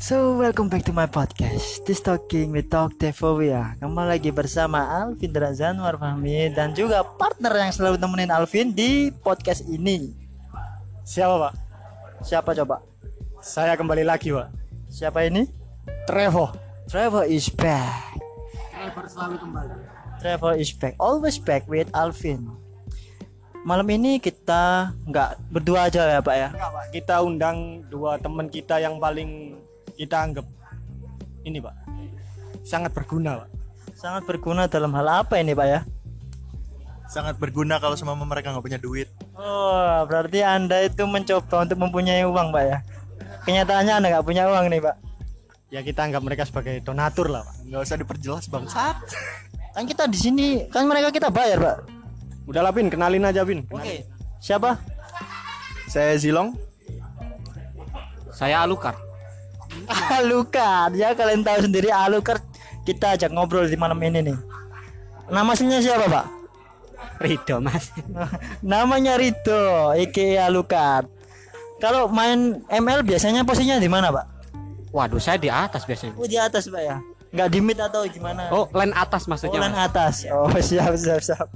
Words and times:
So 0.00 0.32
welcome 0.40 0.72
back 0.72 0.88
to 0.88 0.96
my 0.96 1.04
podcast. 1.04 1.84
This 1.84 2.00
Talking 2.00 2.56
with 2.56 2.72
Talk 2.72 2.96
Devovia. 2.96 3.76
Kembali 3.84 4.16
lagi 4.16 4.32
bersama 4.32 4.80
Alvin 4.96 5.28
Drazan 5.28 5.76
Warfahmi 5.76 6.56
Dan 6.56 6.72
juga 6.72 7.04
partner 7.04 7.68
yang 7.68 7.68
selalu 7.68 8.00
temenin 8.00 8.32
Alvin 8.32 8.72
di 8.72 9.12
podcast 9.12 9.60
ini. 9.68 10.16
Siapa 11.04 11.36
pak? 11.36 11.52
Siapa 12.24 12.56
coba? 12.56 12.80
Saya 13.44 13.76
kembali 13.76 14.00
lagi 14.08 14.32
pak. 14.32 14.48
Siapa 14.88 15.20
ini? 15.28 15.44
Trevo. 16.08 16.48
Trevor 16.88 17.28
is 17.28 17.52
back. 17.52 18.16
Trevor 18.72 19.04
selalu 19.04 19.36
kembali. 19.36 19.74
Trevor 20.24 20.56
is 20.56 20.72
back. 20.72 20.96
Always 20.96 21.36
back 21.36 21.68
with 21.68 21.92
Alvin. 21.92 22.48
Malam 23.68 23.84
ini 23.92 24.16
kita 24.16 24.96
nggak 25.04 25.52
berdua 25.52 25.92
aja 25.92 26.08
ya 26.08 26.24
pak 26.24 26.32
ya? 26.32 26.48
Enggak 26.56 26.70
pak. 26.72 26.84
Kita 26.96 27.14
undang 27.20 27.84
dua 27.92 28.16
teman 28.16 28.48
kita 28.48 28.80
yang 28.80 28.96
paling 28.96 29.49
kita 30.00 30.16
anggap 30.16 30.48
Ini 31.44 31.60
pak. 31.60 31.76
Sangat 32.64 32.92
berguna 32.96 33.44
pak. 33.44 33.48
Sangat 33.92 34.24
berguna 34.24 34.64
dalam 34.64 34.96
hal 34.96 35.24
apa 35.24 35.36
ini 35.36 35.52
pak 35.52 35.68
ya? 35.68 35.80
sangat 37.10 37.42
berguna 37.42 37.82
kalau 37.82 37.98
semua 37.98 38.14
mereka 38.14 38.54
nggak 38.54 38.62
punya 38.62 38.78
duit. 38.78 39.10
Oh 39.34 40.06
berarti 40.06 40.46
anda 40.46 40.78
itu 40.86 41.02
mencoba 41.10 41.66
untuk 41.66 41.78
mempunyai 41.82 42.22
uang 42.22 42.54
pak 42.54 42.62
ya? 42.62 42.78
Kenyataannya 43.50 43.92
anda 43.98 44.08
nggak 44.14 44.26
punya 44.30 44.46
uang 44.46 44.70
nih 44.70 44.78
pak. 44.78 44.96
Ya 45.74 45.82
kita 45.82 46.06
anggap 46.06 46.22
mereka 46.22 46.46
sebagai 46.46 46.78
donatur 46.86 47.26
lah 47.26 47.42
pak. 47.42 47.66
Nggak 47.66 47.82
usah 47.82 47.98
diperjelas 47.98 48.46
bangsat 48.46 48.96
Kan 49.74 49.90
kita 49.90 50.06
di 50.06 50.18
sini 50.18 50.46
kan 50.70 50.86
mereka 50.86 51.10
kita 51.10 51.34
bayar 51.34 51.58
pak. 51.58 51.76
Udah 52.46 52.62
lah 52.62 52.70
Bin. 52.70 52.86
Kenalin 52.86 53.26
aja 53.26 53.42
Bin. 53.42 53.66
Oke. 53.74 54.06
Siapa? 54.38 54.78
saya 55.90 56.14
Zilong. 56.14 56.54
Saya 58.30 58.62
Alukar. 58.62 59.09
Alukar. 60.16 60.92
Ya 60.92 61.12
kalian 61.12 61.42
tahu 61.42 61.64
sendiri 61.64 61.88
Alukar 61.88 62.40
kita 62.82 63.14
ajak 63.14 63.30
ngobrol 63.30 63.66
di 63.66 63.76
malam 63.76 63.98
ini 64.00 64.20
nih. 64.24 64.38
Nama 65.30 65.50
aslinya 65.50 65.78
siapa, 65.78 66.06
Pak? 66.06 66.26
Rido 67.20 67.60
Mas. 67.60 67.92
Namanya 68.64 69.14
Rito, 69.14 69.92
aka 69.92 70.26
Alukar. 70.42 71.06
Kalau 71.78 72.08
main 72.08 72.60
ML 72.66 73.00
biasanya 73.00 73.44
posisinya 73.44 73.78
di 73.78 73.88
mana, 73.88 74.10
Pak? 74.10 74.26
Waduh, 74.90 75.22
saya 75.22 75.38
di 75.38 75.46
atas 75.46 75.86
biasanya. 75.86 76.18
Oh, 76.18 76.26
di 76.26 76.34
atas, 76.34 76.66
Pak 76.66 76.82
ya. 76.82 76.96
Nggak 77.30 77.48
di 77.48 77.58
mid 77.62 77.78
atau 77.78 78.02
gimana? 78.04 78.50
Oh, 78.50 78.66
line 78.74 78.90
atas 78.90 79.24
Oh, 79.24 79.30
maksudnya. 79.30 79.60
line 79.62 79.70
Mas. 79.72 79.86
atas. 79.86 80.14
Oh, 80.28 80.50
siap, 80.60 80.92
siap, 80.98 81.20
siap. 81.22 81.46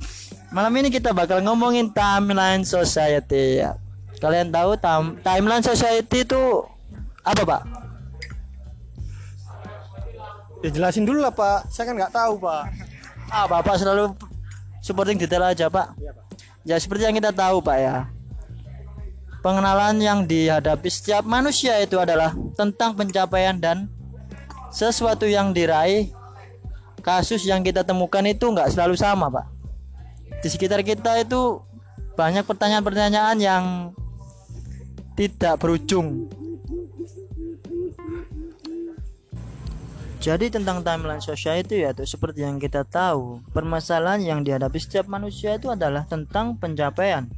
Malam 0.55 0.71
ini 0.79 0.89
kita 0.89 1.11
bakal 1.11 1.43
ngomongin 1.43 1.91
timeline 1.91 2.63
society 2.63 3.59
ya. 3.59 3.75
Kalian 4.23 4.55
tahu 4.55 4.79
tam- 4.79 5.19
timeline 5.21 5.61
society 5.61 6.23
itu 6.23 6.41
apa, 7.21 7.43
Pak? 7.43 7.63
Ya 10.65 10.73
jelasin 10.73 11.05
dulu 11.05 11.21
lah 11.21 11.29
pak 11.29 11.69
Saya 11.69 11.93
kan 11.93 11.95
nggak 12.01 12.15
tahu 12.17 12.41
pak 12.41 12.65
Ah, 13.33 13.49
Bapak 13.49 13.81
selalu 13.81 14.13
supporting 14.85 15.17
detail 15.17 15.49
aja, 15.49 15.73
Pak. 15.73 15.97
Ya 16.65 16.77
seperti 16.77 17.09
yang 17.09 17.17
kita 17.17 17.33
tahu, 17.33 17.61
Pak 17.65 17.79
ya. 17.81 17.97
Pengenalan 19.41 20.01
yang 20.01 20.25
dihadapi 20.25 20.89
setiap 20.89 21.25
manusia 21.25 21.77
itu 21.81 22.01
adalah 22.01 22.33
tentang 22.57 22.97
pencapaian 22.97 23.57
dan 23.57 23.89
sesuatu 24.73 25.29
yang 25.29 25.53
diraih. 25.53 26.13
Kasus 27.05 27.45
yang 27.45 27.61
kita 27.61 27.85
temukan 27.85 28.25
itu 28.25 28.49
nggak 28.49 28.73
selalu 28.73 28.97
sama, 28.97 29.29
Pak. 29.29 29.47
Di 30.41 30.49
sekitar 30.49 30.81
kita 30.81 31.21
itu 31.21 31.61
banyak 32.17 32.49
pertanyaan-pertanyaan 32.49 33.37
yang 33.41 33.65
tidak 35.13 35.61
berujung. 35.61 36.29
Jadi 40.25 40.49
tentang 40.49 40.81
timeline 40.81 41.21
society 41.21 41.85
yaitu 41.85 42.09
seperti 42.09 42.49
yang 42.49 42.57
kita 42.57 42.81
tahu, 42.89 43.45
permasalahan 43.53 44.25
yang 44.25 44.41
dihadapi 44.41 44.81
setiap 44.81 45.05
manusia 45.05 45.61
itu 45.61 45.69
adalah 45.69 46.09
tentang 46.09 46.57
pencapaian. 46.57 47.29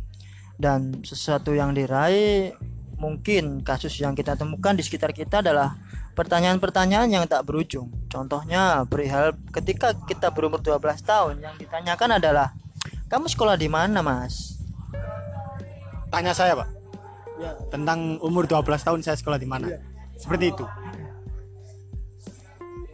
Dan 0.54 1.02
sesuatu 1.02 1.50
yang 1.50 1.74
diraih 1.74 2.54
mungkin 2.94 3.66
kasus 3.66 3.90
yang 3.98 4.14
kita 4.14 4.38
temukan 4.38 4.78
di 4.78 4.86
sekitar 4.86 5.10
kita 5.10 5.42
adalah 5.42 5.74
pertanyaan-pertanyaan 6.14 7.10
yang 7.10 7.26
tak 7.26 7.42
berujung. 7.42 7.90
Contohnya 8.06 8.86
perihal 8.86 9.34
ketika 9.50 9.90
kita 10.06 10.30
berumur 10.30 10.62
12 10.62 10.78
tahun 11.02 11.42
yang 11.42 11.58
ditanyakan 11.58 12.22
adalah 12.22 12.54
kamu 13.10 13.26
sekolah 13.26 13.58
di 13.58 13.66
mana, 13.66 13.98
Mas? 13.98 14.62
Tanya 16.14 16.30
saya 16.30 16.54
pak. 16.54 16.70
Tentang 17.66 18.22
umur 18.22 18.46
12 18.46 18.62
tahun 18.62 19.02
saya 19.02 19.18
sekolah 19.18 19.42
di 19.42 19.48
mana? 19.50 19.74
Seperti 20.14 20.54
itu 20.54 20.62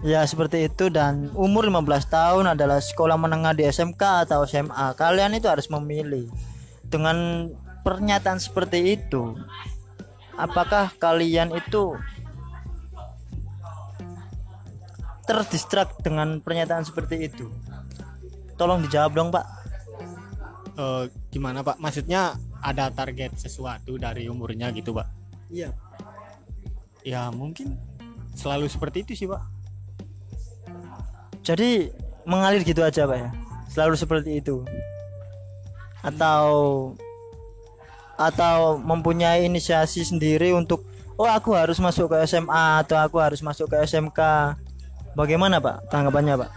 Ya 0.02 0.26
seperti 0.26 0.66
itu 0.66 0.90
dan 0.90 1.30
umur 1.38 1.62
15 1.70 2.10
tahun 2.10 2.44
adalah 2.58 2.82
sekolah 2.82 3.14
menengah 3.14 3.54
di 3.54 3.62
SMK 3.62 4.26
atau 4.26 4.42
SMA. 4.42 4.98
Kalian 4.98 5.38
itu 5.38 5.46
harus 5.46 5.70
memilih. 5.70 6.26
Dengan 6.90 7.48
pernyataan 7.86 8.42
seperti 8.42 8.98
itu, 8.98 9.38
apakah 10.34 10.90
kalian 10.98 11.54
itu 11.54 11.96
terdistrak 15.24 15.94
dengan 16.02 16.42
pernyataan 16.42 16.82
seperti 16.82 17.30
itu? 17.30 17.46
Tolong 18.58 18.82
dijawab 18.82 19.14
dong, 19.14 19.30
Pak. 19.30 19.62
Eh, 20.72 21.04
Gimana 21.28 21.60
pak 21.60 21.76
Maksudnya 21.76 22.36
ada 22.64 22.88
target 22.88 23.36
sesuatu 23.36 24.00
dari 24.00 24.24
umurnya 24.28 24.72
gitu 24.72 24.96
pak 24.96 25.04
Iya. 25.52 25.76
Ya 27.04 27.28
mungkin 27.28 27.76
Selalu 28.32 28.72
seperti 28.72 29.04
itu 29.04 29.12
sih 29.12 29.28
pak 29.28 29.51
Jadi 31.42 31.90
mengalir 32.22 32.62
gitu 32.62 32.80
aja, 32.82 33.06
Pak 33.06 33.18
ya. 33.18 33.30
Selalu 33.70 33.94
seperti 33.98 34.38
itu. 34.38 34.62
Atau 36.02 36.46
atau 38.14 38.78
mempunyai 38.78 39.50
inisiasi 39.50 40.06
sendiri 40.06 40.54
untuk 40.54 40.86
oh 41.18 41.26
aku 41.26 41.58
harus 41.58 41.82
masuk 41.82 42.14
ke 42.14 42.22
SMA 42.28 42.86
atau 42.86 42.94
aku 42.98 43.18
harus 43.18 43.42
masuk 43.42 43.70
ke 43.70 43.76
SMK. 43.82 44.20
Bagaimana, 45.18 45.58
Pak? 45.58 45.90
Tanggapannya, 45.92 46.38
Pak? 46.40 46.50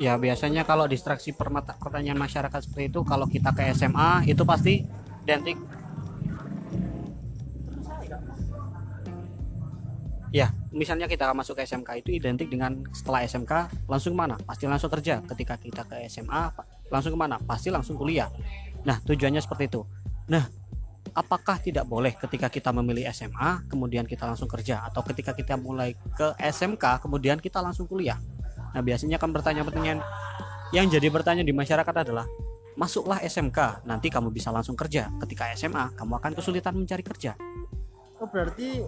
Ya, 0.00 0.16
biasanya 0.18 0.64
kalau 0.66 0.88
distraksi 0.88 1.30
permata- 1.30 1.76
pertanyaan 1.78 2.18
masyarakat 2.18 2.58
seperti 2.64 2.90
itu 2.90 3.00
kalau 3.04 3.28
kita 3.28 3.54
ke 3.54 3.70
SMA 3.70 4.26
itu 4.26 4.42
pasti 4.42 4.82
identik 5.22 5.58
Ya, 10.32 10.48
misalnya 10.72 11.06
kita 11.06 11.30
masuk 11.36 11.60
ke 11.60 11.68
SMK 11.68 12.04
itu 12.04 12.10
identik 12.16 12.48
dengan 12.48 12.80
setelah 12.90 13.22
SMK 13.24 13.86
langsung 13.86 14.16
mana? 14.16 14.40
Pasti 14.42 14.64
langsung 14.66 14.88
kerja. 14.88 15.20
Ketika 15.22 15.60
kita 15.60 15.84
ke 15.84 16.02
SMA 16.08 16.52
langsung 16.88 17.12
ke 17.14 17.18
mana? 17.20 17.36
Pasti 17.40 17.68
langsung 17.68 18.00
kuliah. 18.00 18.28
Nah, 18.82 18.98
tujuannya 19.04 19.38
seperti 19.38 19.70
itu. 19.70 19.84
Nah, 20.32 20.48
apakah 21.12 21.60
tidak 21.60 21.84
boleh 21.84 22.16
ketika 22.16 22.48
kita 22.48 22.72
memilih 22.72 23.06
SMA 23.12 23.68
kemudian 23.68 24.08
kita 24.08 24.24
langsung 24.24 24.48
kerja 24.48 24.88
atau 24.88 25.04
ketika 25.04 25.36
kita 25.36 25.60
mulai 25.60 25.92
ke 26.16 26.32
SMK 26.40 27.04
kemudian 27.04 27.38
kita 27.38 27.60
langsung 27.60 27.84
kuliah? 27.84 28.18
Nah, 28.72 28.80
biasanya 28.80 29.20
kan 29.20 29.30
pertanyaan-pertanyaan 29.30 30.00
yang 30.72 30.88
jadi 30.88 31.12
pertanyaan 31.12 31.44
di 31.44 31.52
masyarakat 31.52 31.94
adalah 31.94 32.24
masuklah 32.80 33.20
SMK, 33.20 33.84
nanti 33.84 34.08
kamu 34.08 34.32
bisa 34.32 34.48
langsung 34.48 34.72
kerja. 34.72 35.12
Ketika 35.20 35.52
SMA, 35.52 35.92
kamu 35.92 36.16
akan 36.16 36.32
kesulitan 36.32 36.72
mencari 36.72 37.04
kerja. 37.04 37.36
Oh, 38.16 38.28
berarti 38.30 38.80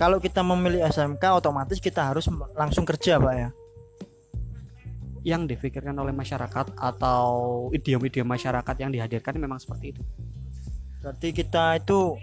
kalau 0.00 0.16
kita 0.16 0.40
memilih 0.40 0.80
SMK 0.88 1.20
otomatis 1.44 1.76
kita 1.76 2.08
harus 2.08 2.24
langsung 2.56 2.88
kerja, 2.88 3.20
Pak 3.20 3.34
ya. 3.36 3.48
Yang 5.20 5.52
difikirkan 5.52 5.92
oleh 5.92 6.16
masyarakat 6.16 6.72
atau 6.72 7.68
idiom-idiom 7.76 8.24
masyarakat 8.24 8.76
yang 8.80 8.88
dihadirkan 8.88 9.36
memang 9.36 9.60
seperti 9.60 9.92
itu. 9.92 10.02
Berarti 11.04 11.36
kita 11.36 11.76
itu 11.76 12.16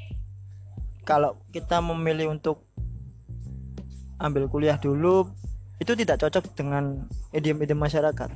kalau 1.05 1.37
kita 1.53 1.77
memilih 1.77 2.33
untuk 2.33 2.65
ambil 4.17 4.49
kuliah 4.49 4.81
dulu 4.81 5.29
itu 5.77 5.93
tidak 5.93 6.17
cocok 6.17 6.57
dengan 6.57 7.05
idiom-idiom 7.29 7.77
masyarakat. 7.77 8.33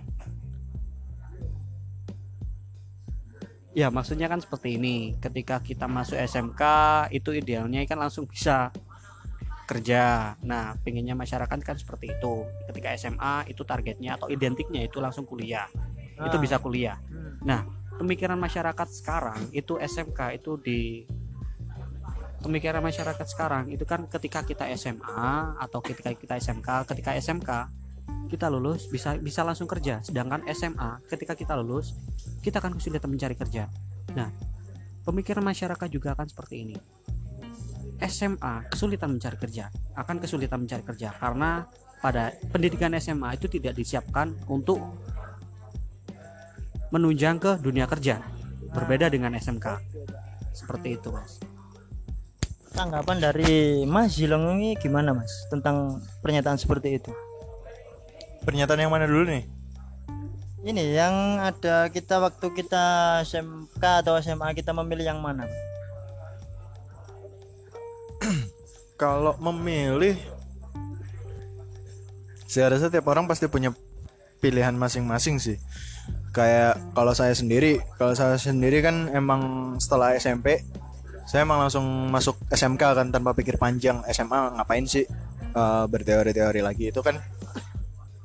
Ya, 3.73 3.89
maksudnya 3.89 4.29
kan 4.29 4.37
seperti 4.37 4.77
ini. 4.77 5.17
Ketika 5.17 5.57
kita 5.65 5.89
masuk 5.89 6.21
SMK, 6.21 6.61
itu 7.09 7.33
idealnya 7.33 7.81
kan 7.89 7.97
langsung 7.97 8.29
bisa 8.29 8.69
kerja. 9.71 10.35
Nah, 10.43 10.75
pinginnya 10.83 11.15
masyarakat 11.15 11.55
kan 11.63 11.75
seperti 11.79 12.11
itu. 12.11 12.43
Ketika 12.67 12.91
SMA 12.99 13.47
itu 13.47 13.63
targetnya 13.63 14.19
atau 14.19 14.27
identiknya 14.27 14.83
itu 14.83 14.99
langsung 14.99 15.23
kuliah. 15.23 15.71
Itu 16.19 16.35
Ah. 16.35 16.43
bisa 16.43 16.59
kuliah. 16.59 16.99
Hmm. 17.07 17.39
Nah, 17.47 17.63
pemikiran 17.95 18.35
masyarakat 18.35 18.87
sekarang 18.91 19.47
itu 19.55 19.79
SMK 19.79 20.35
itu 20.35 20.59
di 20.59 21.07
pemikiran 22.41 22.81
masyarakat 22.81 23.27
sekarang 23.29 23.69
itu 23.69 23.85
kan 23.85 24.09
ketika 24.09 24.41
kita 24.41 24.65
SMA 24.73 25.55
atau 25.61 25.79
ketika 25.79 26.11
kita 26.11 26.35
SMK, 26.41 26.89
ketika 26.89 27.13
SMK 27.13 27.49
kita 28.31 28.47
lulus 28.47 28.87
bisa 28.87 29.19
bisa 29.19 29.43
langsung 29.43 29.67
kerja 29.67 29.99
sedangkan 29.99 30.47
SMA 30.55 31.03
ketika 31.11 31.35
kita 31.35 31.51
lulus 31.59 31.91
kita 32.39 32.63
akan 32.63 32.79
kesulitan 32.79 33.11
mencari 33.11 33.35
kerja 33.35 33.67
nah 34.15 34.31
pemikiran 35.03 35.43
masyarakat 35.43 35.87
juga 35.91 36.15
akan 36.15 36.31
seperti 36.31 36.55
ini 36.63 36.75
SMA 38.01 38.67
kesulitan 38.73 39.13
mencari 39.13 39.37
kerja. 39.37 39.69
Akan 39.93 40.17
kesulitan 40.17 40.65
mencari 40.65 40.81
kerja 40.81 41.13
karena 41.13 41.69
pada 42.01 42.33
pendidikan 42.49 42.89
SMA 42.97 43.37
itu 43.37 43.45
tidak 43.45 43.77
disiapkan 43.77 44.33
untuk 44.49 44.81
menunjang 46.89 47.37
ke 47.37 47.61
dunia 47.61 47.85
kerja. 47.85 48.25
Berbeda 48.71 49.11
dengan 49.11 49.37
SMK 49.37 49.67
seperti 50.51 50.97
itu 50.97 51.13
mas. 51.13 51.37
Tanggapan 52.71 53.19
dari 53.19 53.83
Mas 53.83 54.15
Jilong 54.15 54.55
ini 54.55 54.79
gimana 54.79 55.11
Mas? 55.11 55.27
Tentang 55.51 55.99
pernyataan 56.23 56.55
seperti 56.55 57.03
itu. 57.03 57.11
Pernyataan 58.47 58.87
yang 58.87 58.95
mana 58.95 59.11
dulu 59.11 59.27
nih? 59.27 59.43
ini 60.61 60.93
yang 60.93 61.41
ada 61.41 61.89
kita 61.89 62.21
waktu 62.21 62.53
kita 62.53 62.85
SMK 63.25 63.81
atau 64.05 64.13
SMA 64.21 64.53
kita 64.53 64.77
memilih 64.77 65.09
yang 65.09 65.17
mana 65.17 65.49
Kalau 69.01 69.33
memilih 69.41 70.13
saya 72.45 72.69
rasa 72.69 72.93
tiap 72.93 73.09
orang 73.09 73.25
pasti 73.25 73.49
punya 73.49 73.73
pilihan 74.37 74.77
masing-masing 74.77 75.41
sih. 75.41 75.57
Kayak 76.29 76.77
kalau 76.93 77.17
saya 77.17 77.33
sendiri, 77.33 77.81
kalau 77.97 78.13
saya 78.13 78.37
sendiri 78.37 78.85
kan 78.85 79.09
emang 79.09 79.73
setelah 79.81 80.13
SMP 80.13 80.61
saya 81.25 81.47
emang 81.47 81.65
langsung 81.65 81.85
masuk 82.13 82.37
SMK 82.53 82.83
kan 82.93 83.07
tanpa 83.09 83.33
pikir 83.33 83.57
panjang. 83.57 84.05
SMA 84.13 84.53
ngapain 84.61 84.85
sih 84.85 85.09
eh, 85.55 85.85
berteori-teori 85.89 86.61
lagi 86.61 86.93
itu 86.93 87.01
kan 87.01 87.17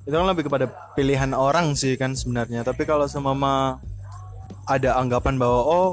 itu 0.05 0.13
kan 0.13 0.29
lebih 0.29 0.45
kepada 0.45 0.69
pilihan 0.93 1.33
orang 1.33 1.73
sih 1.73 1.97
kan 1.97 2.13
sebenarnya. 2.13 2.69
Tapi 2.69 2.85
kalau 2.85 3.09
semama 3.09 3.81
ada 4.69 5.01
anggapan 5.01 5.41
bahwa 5.41 5.61
oh 5.65 5.89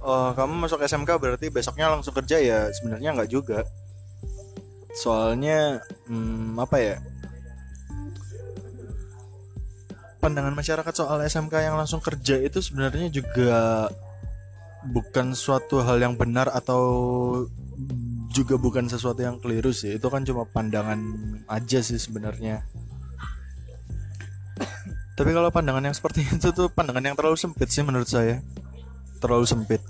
eh, 0.00 0.30
kamu 0.40 0.64
masuk 0.64 0.80
SMK 0.80 1.20
berarti 1.20 1.52
besoknya 1.52 1.92
langsung 1.92 2.16
kerja 2.16 2.40
ya 2.40 2.72
sebenarnya 2.72 3.12
nggak 3.12 3.28
juga 3.28 3.60
soalnya 4.96 5.84
hmm, 6.08 6.56
apa 6.56 6.76
ya? 6.80 6.96
Pandangan 10.18 10.56
masyarakat 10.56 10.94
soal 10.96 11.22
SMK 11.22 11.54
yang 11.60 11.76
langsung 11.76 12.00
kerja 12.00 12.40
itu 12.40 12.58
sebenarnya 12.58 13.12
juga 13.12 13.86
bukan 14.88 15.36
suatu 15.36 15.84
hal 15.84 16.00
yang 16.00 16.16
benar 16.16 16.50
atau 16.50 16.82
juga 18.32 18.56
bukan 18.58 18.88
sesuatu 18.88 19.20
yang 19.20 19.36
keliru 19.38 19.70
sih. 19.70 20.00
Itu 20.00 20.08
kan 20.08 20.24
cuma 20.24 20.48
pandangan 20.48 20.98
aja 21.46 21.78
sih 21.84 22.00
sebenarnya. 22.00 22.64
Tapi 25.16 25.32
kalau 25.32 25.48
pandangan 25.48 25.84
yang 25.84 25.96
seperti 25.96 26.24
itu 26.36 26.52
tuh 26.52 26.68
pandangan 26.72 27.04
yang 27.04 27.16
terlalu 27.16 27.36
sempit 27.40 27.68
sih 27.72 27.84
menurut 27.84 28.08
saya. 28.08 28.44
Terlalu 29.20 29.44
sempit. 29.48 29.80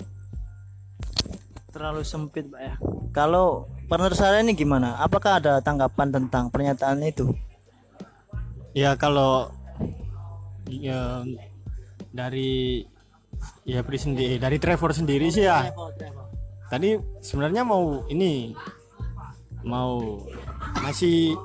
Terlalu 1.75 2.03
sempit 2.07 2.47
Pak 2.47 2.61
ya. 2.63 2.75
Kalau 3.11 3.67
partner 3.87 4.15
saya 4.19 4.43
ini 4.43 4.53
gimana? 4.53 4.99
Apakah 4.99 5.39
ada 5.39 5.63
tanggapan 5.63 6.11
tentang 6.11 6.51
pernyataan 6.51 6.99
itu? 7.07 7.31
Ya 8.75 8.99
kalau 8.99 9.55
ya, 10.69 11.23
dari 12.11 12.85
ya 13.63 13.81
Pri 13.87 13.99
sendiri 13.99 14.37
dari 14.43 14.59
Trevor 14.59 14.91
sendiri 14.93 15.31
sih 15.31 15.47
ya. 15.47 15.71
Tadi 16.67 16.99
sebenarnya 17.23 17.63
mau 17.63 18.03
ini 18.11 18.53
mau 19.63 20.23
masih 20.83 21.39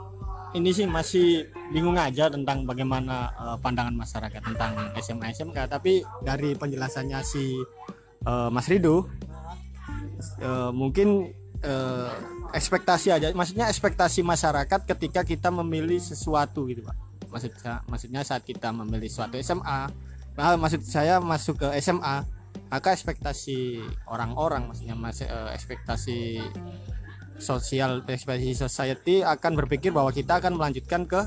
ini 0.51 0.69
sih 0.75 0.85
masih 0.89 1.47
bingung 1.71 1.95
aja 1.95 2.27
tentang 2.27 2.67
bagaimana 2.67 3.31
eh, 3.31 3.57
pandangan 3.63 3.95
masyarakat 3.95 4.41
tentang 4.43 4.91
SMA 4.99 5.31
SMK 5.31 5.57
tapi 5.71 6.03
dari 6.25 6.57
penjelasannya 6.57 7.19
si 7.23 7.55
eh, 8.27 8.49
Mas 8.51 8.67
Rido 8.67 9.07
eh, 10.41 10.71
mungkin 10.75 11.31
eh, 11.63 12.11
ekspektasi 12.53 13.13
aja. 13.13 13.27
Maksudnya 13.31 13.69
ekspektasi 13.71 14.21
masyarakat 14.25 14.85
ketika 14.85 15.21
kita 15.23 15.49
memilih 15.49 16.01
sesuatu 16.01 16.67
gitu 16.67 16.83
Pak. 16.85 16.97
Maksudnya 17.31 17.73
maksudnya 17.87 18.21
saat 18.27 18.43
kita 18.43 18.75
memilih 18.75 19.07
suatu 19.07 19.39
SMA 19.39 19.87
nah, 20.35 20.55
maksud 20.59 20.83
saya 20.83 21.23
masuk 21.23 21.63
ke 21.63 21.67
SMA 21.79 22.27
maka 22.67 22.91
ekspektasi 22.91 23.79
orang-orang 24.07 24.67
maksudnya 24.67 24.95
masih 24.99 25.27
eh, 25.31 25.49
ekspektasi 25.55 26.43
sosial 27.39 28.03
ekspektasi 28.03 28.51
society 28.55 29.23
akan 29.23 29.55
berpikir 29.55 29.95
bahwa 29.95 30.11
kita 30.11 30.43
akan 30.43 30.59
melanjutkan 30.59 31.07
ke 31.07 31.21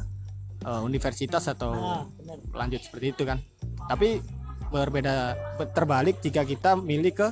eh, 0.65 0.81
universitas 0.85 1.49
atau 1.49 2.05
lanjut 2.53 2.81
seperti 2.85 3.17
itu 3.17 3.23
kan. 3.25 3.41
Tapi 3.89 4.21
berbeda 4.69 5.39
terbalik 5.73 6.21
jika 6.21 6.45
kita 6.45 6.77
milih 6.77 7.17
ke 7.17 7.29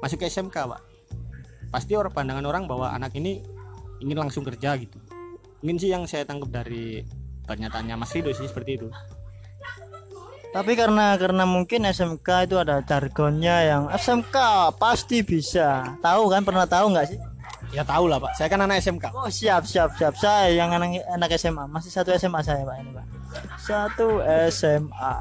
masuk 0.00 0.20
ke 0.20 0.26
SMK 0.26 0.56
pak 0.66 0.89
pasti 1.70 1.94
orang 1.94 2.12
pandangan 2.12 2.44
orang 2.44 2.66
bahwa 2.66 2.90
anak 2.90 3.14
ini 3.16 3.40
ingin 4.02 4.18
langsung 4.18 4.42
kerja 4.42 4.76
gitu. 4.76 4.98
Mungkin 5.62 5.76
sih 5.78 5.90
yang 5.92 6.04
saya 6.04 6.26
tangkap 6.26 6.50
dari 6.62 7.06
pernyataannya 7.46 7.94
Mas 7.96 8.12
Rido 8.12 8.34
sih 8.34 8.46
seperti 8.46 8.82
itu. 8.82 8.88
Tapi 10.50 10.74
karena 10.74 11.14
karena 11.14 11.46
mungkin 11.46 11.86
SMK 11.86 12.50
itu 12.50 12.58
ada 12.58 12.82
jargonnya 12.82 13.56
yang 13.62 13.82
SMK 13.94 14.36
pasti 14.82 15.22
bisa. 15.22 15.94
Tahu 16.02 16.26
kan? 16.26 16.42
Pernah 16.42 16.66
tahu 16.66 16.90
nggak 16.90 17.06
sih? 17.06 17.18
Ya 17.70 17.86
tahu 17.86 18.10
lah 18.10 18.18
pak. 18.18 18.34
Saya 18.34 18.50
kan 18.50 18.58
anak 18.66 18.82
SMK 18.82 19.14
oh 19.14 19.30
siap 19.30 19.62
siap 19.62 19.94
siap. 19.94 20.18
Saya 20.18 20.50
yang 20.50 20.74
anak 20.74 21.06
anak 21.06 21.38
SMA 21.38 21.70
masih 21.70 21.94
satu 21.94 22.10
SMA 22.18 22.42
saya 22.42 22.66
pak 22.66 22.76
ini 22.82 22.90
pak. 22.90 23.06
Satu 23.62 24.18
SMA 24.50 25.14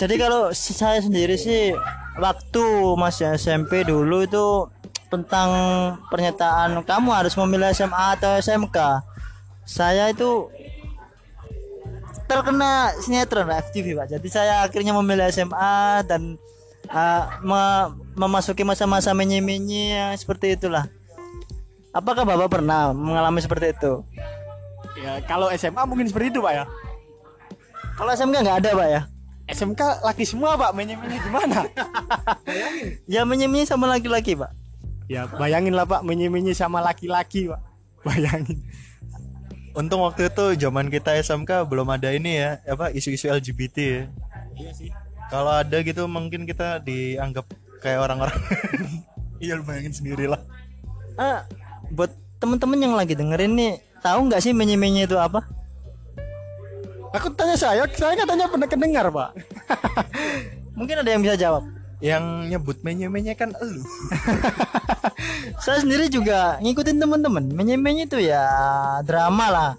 jadi 0.00 0.16
kalau 0.16 0.48
saya 0.56 1.04
sendiri 1.04 1.36
sih 1.36 1.76
waktu 2.16 2.64
masih 2.96 3.36
SMP 3.36 3.84
dulu 3.84 4.24
itu 4.24 4.64
tentang 5.10 5.50
pernyataan 6.06 6.80
kamu 6.86 7.10
harus 7.10 7.34
memilih 7.34 7.74
SMA 7.74 8.14
atau 8.14 8.38
SMK 8.38 8.78
saya 9.66 10.10
itu 10.10 10.48
terkena 12.30 12.94
sinetron 13.02 13.50
FTV 13.50 13.98
pak. 13.98 14.06
Jadi 14.14 14.28
saya 14.30 14.62
akhirnya 14.62 14.94
memilih 14.94 15.26
SMA 15.34 16.06
dan 16.06 16.38
uh, 16.90 17.22
me- 17.42 17.90
memasuki 18.14 18.62
masa-masa 18.62 19.10
menye-menye 19.10 19.98
yang 19.98 20.10
seperti 20.14 20.54
itulah. 20.54 20.86
Apakah 21.90 22.22
bapak 22.22 22.62
pernah 22.62 22.94
mengalami 22.94 23.42
seperti 23.42 23.74
itu? 23.74 24.06
Ya 24.98 25.18
kalau 25.26 25.50
SMA 25.54 25.82
mungkin 25.90 26.06
seperti 26.06 26.34
itu 26.34 26.38
pak 26.38 26.54
ya. 26.54 26.64
Kalau 27.98 28.10
SMK 28.14 28.46
nggak 28.46 28.58
ada 28.62 28.70
pak 28.78 28.88
ya? 28.90 29.02
SMK 29.50 30.06
laki 30.06 30.22
semua 30.22 30.54
pak 30.54 30.70
menye-menye 30.70 31.18
gimana 31.26 31.66
ya 33.10 33.26
menye-menye 33.26 33.66
sama 33.66 33.90
laki-laki 33.90 34.38
pak 34.38 34.54
ya 35.10 35.26
bayangin 35.34 35.74
lah 35.74 35.82
pak 35.82 36.06
menye-menye 36.06 36.54
sama 36.54 36.78
laki-laki 36.78 37.50
pak. 37.50 37.58
Bayangin. 38.06 38.62
Untung 39.74 40.06
waktu 40.06 40.30
itu 40.30 40.54
zaman 40.62 40.86
kita 40.86 41.18
SMK 41.18 41.66
belum 41.66 41.90
ada 41.90 42.14
ini 42.14 42.38
ya 42.38 42.62
apa 42.62 42.94
isu-isu 42.94 43.26
LGBT 43.26 43.76
ya. 43.82 44.02
Iya 44.54 44.70
sih. 44.70 44.90
Kalau 45.26 45.50
ada 45.50 45.82
gitu 45.82 46.06
mungkin 46.06 46.46
kita 46.46 46.78
dianggap 46.86 47.50
kayak 47.82 48.06
orang-orang. 48.06 48.38
Iya 49.40 49.56
lu 49.56 49.64
bayangin 49.64 49.96
sendiri 49.96 50.28
lah. 50.28 50.36
Ah 51.16 51.48
buat 51.88 52.12
temen-temen 52.36 52.76
yang 52.76 52.92
lagi 52.92 53.16
dengerin 53.16 53.56
nih 53.56 53.80
tahu 54.04 54.28
nggak 54.28 54.44
sih 54.44 54.52
menye-menye 54.52 55.08
itu 55.08 55.16
apa? 55.16 55.40
Aku 57.16 57.32
tanya 57.32 57.56
saya 57.56 57.88
saya 57.96 58.12
katanya 58.20 58.52
pernah 58.52 58.68
kedengar 58.68 59.08
pak. 59.08 59.32
Mungkin 60.76 60.92
ada 61.00 61.08
yang 61.08 61.24
bisa 61.24 61.40
jawab 61.40 61.79
yang 62.00 62.48
nyebut 62.48 62.80
menye-menye 62.80 63.36
kan 63.36 63.52
elu. 63.60 63.84
Saya 65.64 65.84
sendiri 65.84 66.08
juga 66.08 66.56
ngikutin 66.64 66.96
temen-temen 66.96 67.44
menye-menye 67.52 68.08
itu 68.08 68.16
ya 68.16 68.48
drama 69.04 69.46
lah. 69.52 69.70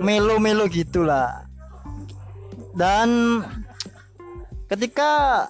Melo-melo 0.00 0.64
gitulah. 0.72 1.44
Dan 2.72 3.40
ketika 4.72 5.44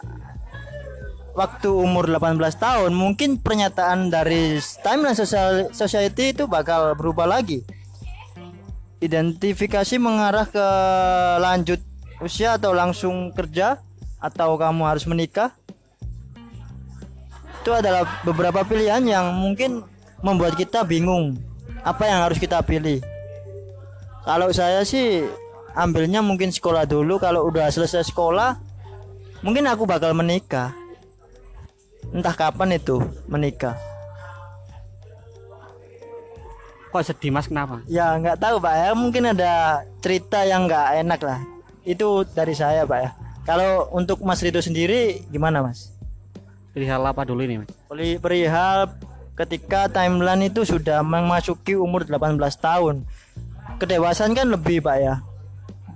waktu 1.39 1.71
umur 1.71 2.11
18 2.11 2.35
tahun 2.59 2.91
mungkin 2.99 3.39
pernyataan 3.39 4.11
dari 4.11 4.59
timeline 4.83 5.15
social 5.15 5.71
society 5.71 6.35
itu 6.35 6.51
bakal 6.51 6.99
berubah 6.99 7.31
lagi. 7.31 7.63
Identifikasi 8.99 9.95
mengarah 10.03 10.51
ke 10.51 10.67
lanjut 11.39 11.79
usia 12.19 12.59
atau 12.59 12.75
langsung 12.75 13.31
kerja 13.31 13.79
atau 14.19 14.59
kamu 14.59 14.83
harus 14.83 15.07
menikah 15.07 15.55
itu 17.69 17.77
adalah 17.77 18.25
beberapa 18.25 18.65
pilihan 18.65 19.05
yang 19.05 19.29
mungkin 19.37 19.85
membuat 20.25 20.57
kita 20.57 20.81
bingung 20.89 21.37
apa 21.85 22.09
yang 22.09 22.25
harus 22.25 22.41
kita 22.41 22.65
pilih. 22.65 23.05
Kalau 24.25 24.49
saya 24.57 24.81
sih 24.89 25.29
ambilnya 25.77 26.25
mungkin 26.25 26.49
sekolah 26.49 26.89
dulu. 26.89 27.21
Kalau 27.21 27.45
udah 27.45 27.69
selesai 27.69 28.09
sekolah 28.09 28.57
mungkin 29.45 29.69
aku 29.69 29.85
bakal 29.85 30.17
menikah. 30.17 30.73
Entah 32.09 32.33
kapan 32.33 32.81
itu 32.81 33.05
menikah. 33.29 33.77
Kok 36.89 37.05
sedih 37.05 37.37
mas? 37.37 37.53
Kenapa? 37.53 37.85
Ya 37.85 38.17
nggak 38.17 38.41
tahu 38.41 38.65
pak 38.65 38.75
ya. 38.81 38.89
Mungkin 38.97 39.37
ada 39.37 39.85
cerita 40.01 40.41
yang 40.49 40.65
nggak 40.65 41.05
enak 41.05 41.21
lah. 41.21 41.45
Itu 41.85 42.25
dari 42.33 42.57
saya 42.57 42.89
pak 42.89 42.99
ya. 43.05 43.11
Kalau 43.45 43.93
untuk 43.93 44.25
Mas 44.25 44.41
Rido 44.41 44.61
sendiri 44.65 45.25
gimana 45.29 45.61
Mas 45.61 45.98
perihal 46.73 47.03
apa 47.05 47.23
dulu 47.25 47.41
ini 47.45 47.65
mas? 47.65 47.71
Perihal 48.21 48.93
ketika 49.39 49.87
timeline 49.87 50.51
itu 50.51 50.67
sudah 50.67 51.01
memasuki 51.07 51.79
umur 51.79 52.03
18 52.05 52.39
tahun. 52.59 53.07
Kedewasaan 53.79 54.35
kan 54.35 54.51
lebih 54.51 54.83
pak 54.83 54.97
ya. 54.99 55.15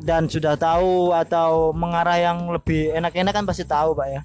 Dan 0.02 0.26
sudah 0.26 0.59
tahu 0.59 1.14
atau 1.14 1.71
mengarah 1.71 2.19
yang 2.19 2.50
lebih 2.50 2.91
enak-enak 2.95 3.33
kan 3.35 3.45
pasti 3.47 3.67
tahu 3.67 3.95
pak 3.95 4.09
ya. 4.11 4.23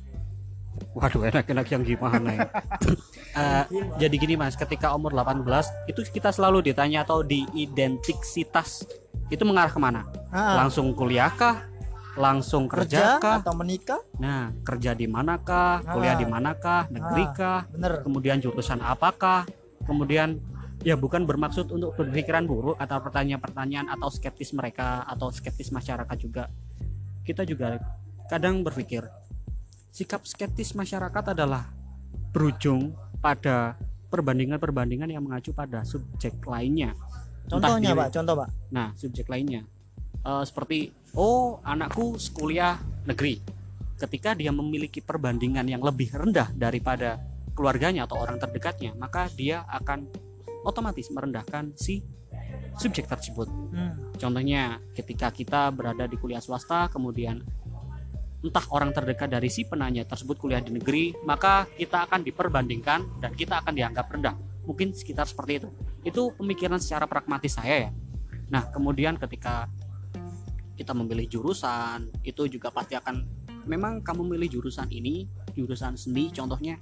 Waduh 0.98 1.30
enak-enak 1.30 1.66
yang 1.70 1.84
gimana 1.86 2.30
ya? 2.34 2.50
Eh, 3.38 3.64
Jadi 4.02 4.18
gini 4.18 4.34
mas 4.34 4.58
ketika 4.58 4.90
umur 4.98 5.14
18 5.14 5.46
itu 5.86 6.02
kita 6.10 6.34
selalu 6.34 6.74
ditanya 6.74 7.06
atau 7.06 7.22
diidentiksitas 7.22 8.90
itu 9.30 9.44
mengarah 9.46 9.70
ke 9.70 9.78
mana? 9.78 10.10
Ah, 10.34 10.66
langsung 10.66 10.90
kuliah 10.98 11.30
kah 11.30 11.62
langsung 12.18 12.66
kerja, 12.66 13.18
kerja 13.18 13.24
kah? 13.24 13.38
atau 13.46 13.54
menikah? 13.54 14.02
Nah 14.18 14.52
kerja 14.66 14.98
di 14.98 15.06
manakah? 15.06 15.86
Kuliah 15.86 16.18
Ah. 16.18 16.20
di 16.20 16.26
manakah? 16.26 16.82
Negeri 16.90 17.24
Ah. 17.24 17.34
kah? 17.34 17.62
bener. 17.70 17.94
Kemudian 18.02 18.38
jurusan 18.42 18.82
apakah 18.82 19.46
kemudian 19.86 20.42
ya 20.84 20.98
bukan 21.00 21.24
bermaksud 21.24 21.70
untuk 21.72 21.96
berpikiran 21.96 22.44
buruk 22.44 22.76
atau 22.78 23.00
pertanyaan-pertanyaan 23.00 23.88
atau 23.94 24.10
skeptis 24.12 24.52
mereka 24.52 25.06
atau 25.08 25.30
skeptis 25.32 25.70
masyarakat 25.70 26.18
juga. 26.20 26.50
Kita 27.24 27.46
juga 27.46 27.78
kadang 28.28 28.66
berpikir 28.66 29.06
sikap 29.94 30.26
skeptis 30.28 30.76
masyarakat 30.76 31.34
adalah 31.34 31.70
berujung 32.36 32.94
pada 33.24 33.80
perbandingan-perbandingan 34.14 35.10
yang 35.10 35.24
mengacu 35.26 35.52
pada 35.52 35.82
subjek 35.84 36.38
lainnya. 36.46 36.94
Contohnya 37.48 37.96
pak 37.96 38.12
contoh 38.12 38.36
pak. 38.44 38.50
Nah, 38.72 38.92
subjek 39.00 39.28
lainnya 39.32 39.64
Eh, 40.26 40.44
seperti 40.44 40.92
oh, 41.16 41.64
anakku 41.64 42.20
kuliah 42.36 42.80
negeri. 43.08 43.40
Ketika 43.98 44.38
dia 44.38 44.54
memiliki 44.54 45.02
perbandingan 45.02 45.66
yang 45.66 45.82
lebih 45.82 46.14
rendah 46.14 46.54
daripada 46.54 47.18
keluarganya 47.58 48.06
atau 48.06 48.22
orang 48.22 48.38
terdekatnya, 48.38 48.94
maka 48.94 49.26
dia 49.34 49.66
akan 49.66 50.06
otomatis 50.62 51.10
merendahkan 51.10 51.74
si 51.74 52.06
subjek 52.78 53.10
tersebut. 53.10 53.50
Hmm. 53.50 54.14
Contohnya, 54.14 54.78
ketika 54.94 55.34
kita 55.34 55.74
berada 55.74 56.06
di 56.06 56.14
kuliah 56.22 56.44
swasta, 56.44 56.92
kemudian 56.94 57.42
entah 58.46 58.62
orang 58.70 58.94
terdekat 58.94 59.34
dari 59.34 59.50
si 59.50 59.66
penanya 59.66 60.06
tersebut 60.06 60.38
kuliah 60.38 60.62
di 60.62 60.78
negeri, 60.78 61.18
maka 61.26 61.66
kita 61.74 62.06
akan 62.06 62.22
diperbandingkan 62.22 63.18
dan 63.18 63.34
kita 63.34 63.66
akan 63.66 63.74
dianggap 63.74 64.06
rendah. 64.14 64.38
Mungkin 64.70 64.94
sekitar 64.94 65.26
seperti 65.26 65.66
itu. 65.66 65.70
Itu 66.06 66.36
pemikiran 66.38 66.78
secara 66.78 67.10
pragmatis 67.10 67.58
saya 67.58 67.90
ya. 67.90 67.92
Nah, 68.54 68.70
kemudian 68.70 69.18
ketika 69.18 69.66
kita 70.78 70.94
memilih 70.94 71.26
jurusan, 71.26 72.08
itu 72.22 72.46
juga 72.46 72.70
pasti 72.70 72.94
akan 72.94 73.26
memang 73.66 74.06
kamu 74.06 74.38
milih 74.38 74.62
jurusan 74.62 74.88
ini, 74.94 75.26
jurusan 75.58 75.98
seni 75.98 76.30
contohnya, 76.30 76.78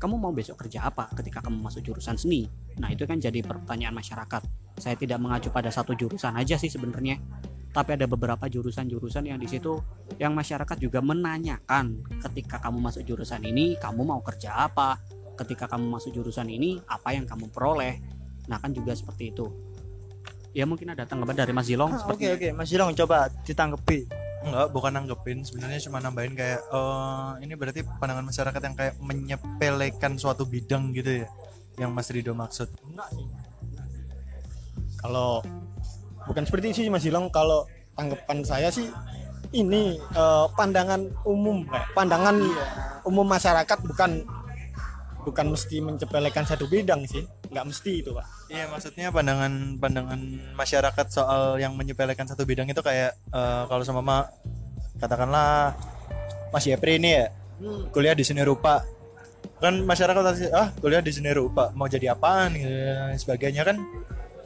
kamu 0.00 0.16
mau 0.16 0.32
besok 0.32 0.64
kerja 0.64 0.88
apa 0.88 1.12
ketika 1.12 1.44
kamu 1.44 1.60
masuk 1.60 1.84
jurusan 1.84 2.16
seni? 2.16 2.48
Nah, 2.80 2.88
itu 2.88 3.04
kan 3.04 3.20
jadi 3.20 3.44
pertanyaan 3.44 3.92
masyarakat. 3.92 4.42
Saya 4.80 4.96
tidak 4.96 5.20
mengacu 5.20 5.52
pada 5.52 5.68
satu 5.68 5.92
jurusan 5.92 6.32
aja 6.40 6.56
sih 6.56 6.72
sebenarnya. 6.72 7.20
Tapi 7.70 7.94
ada 7.94 8.08
beberapa 8.08 8.50
jurusan-jurusan 8.50 9.30
yang 9.30 9.38
di 9.38 9.46
situ 9.46 9.78
yang 10.18 10.34
masyarakat 10.34 10.74
juga 10.80 10.98
menanyakan 11.04 12.02
ketika 12.18 12.58
kamu 12.58 12.80
masuk 12.82 13.04
jurusan 13.06 13.44
ini, 13.44 13.76
kamu 13.76 14.02
mau 14.02 14.24
kerja 14.24 14.66
apa? 14.66 14.98
Ketika 15.36 15.68
kamu 15.68 15.86
masuk 15.86 16.16
jurusan 16.16 16.48
ini, 16.48 16.80
apa 16.88 17.14
yang 17.14 17.28
kamu 17.28 17.52
peroleh? 17.52 18.00
Nah, 18.48 18.58
kan 18.58 18.72
juga 18.74 18.96
seperti 18.96 19.36
itu. 19.36 19.46
Ya 20.50 20.66
mungkin 20.66 20.90
ada 20.90 21.06
tanggapan 21.06 21.36
dari 21.38 21.52
Mas 21.54 21.70
Zilong 21.70 21.94
Ah, 21.94 22.10
oke 22.10 22.26
oke 22.26 22.48
Mas 22.50 22.68
Jilong 22.70 22.90
coba 22.94 23.30
ditanggepi 23.46 24.10
Enggak, 24.40 24.72
bukan 24.72 24.92
nanggepin. 24.96 25.44
Sebenarnya 25.44 25.84
cuma 25.84 26.00
nambahin 26.00 26.32
kayak 26.32 26.64
eh 26.64 27.30
ini 27.44 27.52
berarti 27.52 27.84
pandangan 28.00 28.24
masyarakat 28.24 28.60
yang 28.64 28.76
kayak 28.76 28.94
menyepelekan 28.96 30.16
suatu 30.16 30.48
bidang 30.48 30.96
gitu 30.96 31.24
ya. 31.24 31.28
Yang 31.76 31.90
Mas 31.92 32.08
Rido 32.08 32.32
maksud. 32.32 32.68
kalau 35.00 35.40
bukan 36.28 36.44
seperti 36.44 36.72
itu 36.72 36.76
sih 36.84 36.92
Mas 36.92 37.08
Ilong 37.08 37.32
kalau 37.32 37.64
tanggapan 37.96 38.44
saya 38.44 38.68
sih 38.68 38.92
ini 39.56 39.96
eh, 39.96 40.46
pandangan 40.52 41.08
umum 41.24 41.64
kayak 41.64 41.88
pandangan 41.96 42.36
umum 43.08 43.24
masyarakat 43.24 43.78
bukan 43.80 44.28
bukan 45.24 45.46
mesti 45.52 45.80
mencepelekan 45.80 46.44
satu 46.44 46.68
bidang 46.68 47.08
sih 47.08 47.24
nggak 47.50 47.66
mesti 47.66 47.92
itu 48.02 48.10
pak. 48.14 48.26
Iya, 48.46 48.64
maksudnya 48.70 49.10
pandangan 49.10 49.76
pandangan 49.82 50.20
masyarakat 50.54 51.06
soal 51.10 51.58
yang 51.58 51.74
menyepelekan 51.74 52.26
satu 52.30 52.46
bidang 52.46 52.70
itu 52.70 52.78
kayak 52.80 53.18
eh, 53.34 53.62
kalau 53.66 53.82
sama 53.82 54.00
ma 54.00 54.16
katakanlah 55.02 55.74
Mas 56.54 56.66
Yepri 56.66 56.98
ini 57.02 57.10
ya 57.18 57.26
kuliah 57.90 58.14
di 58.14 58.22
seni 58.22 58.46
rupa. 58.46 58.86
Kan 59.60 59.84
masyarakat 59.84 60.22
ah 60.54 60.72
kuliah 60.78 61.02
di 61.02 61.12
seni 61.12 61.30
rupa 61.34 61.74
mau 61.76 61.90
jadi 61.90 62.14
apaan? 62.14 62.54
Gitu, 62.54 62.70
dan 62.70 63.18
sebagainya. 63.18 63.62
Kan 63.66 63.82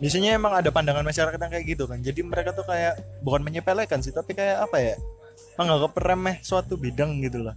biasanya 0.00 0.34
emang 0.34 0.56
ada 0.56 0.72
pandangan 0.72 1.04
masyarakat 1.04 1.38
yang 1.38 1.52
kayak 1.52 1.66
gitu 1.68 1.84
kan. 1.84 2.00
Jadi 2.00 2.20
mereka 2.24 2.56
tuh 2.56 2.64
kayak 2.64 2.98
bukan 3.20 3.44
menyepelekan 3.44 4.00
sih 4.00 4.10
tapi 4.10 4.32
kayak 4.32 4.64
apa 4.64 4.76
ya 4.80 4.96
menganggap 5.54 5.92
remeh 6.02 6.36
suatu 6.42 6.74
bidang 6.74 7.22
gitu 7.22 7.46
lah 7.46 7.54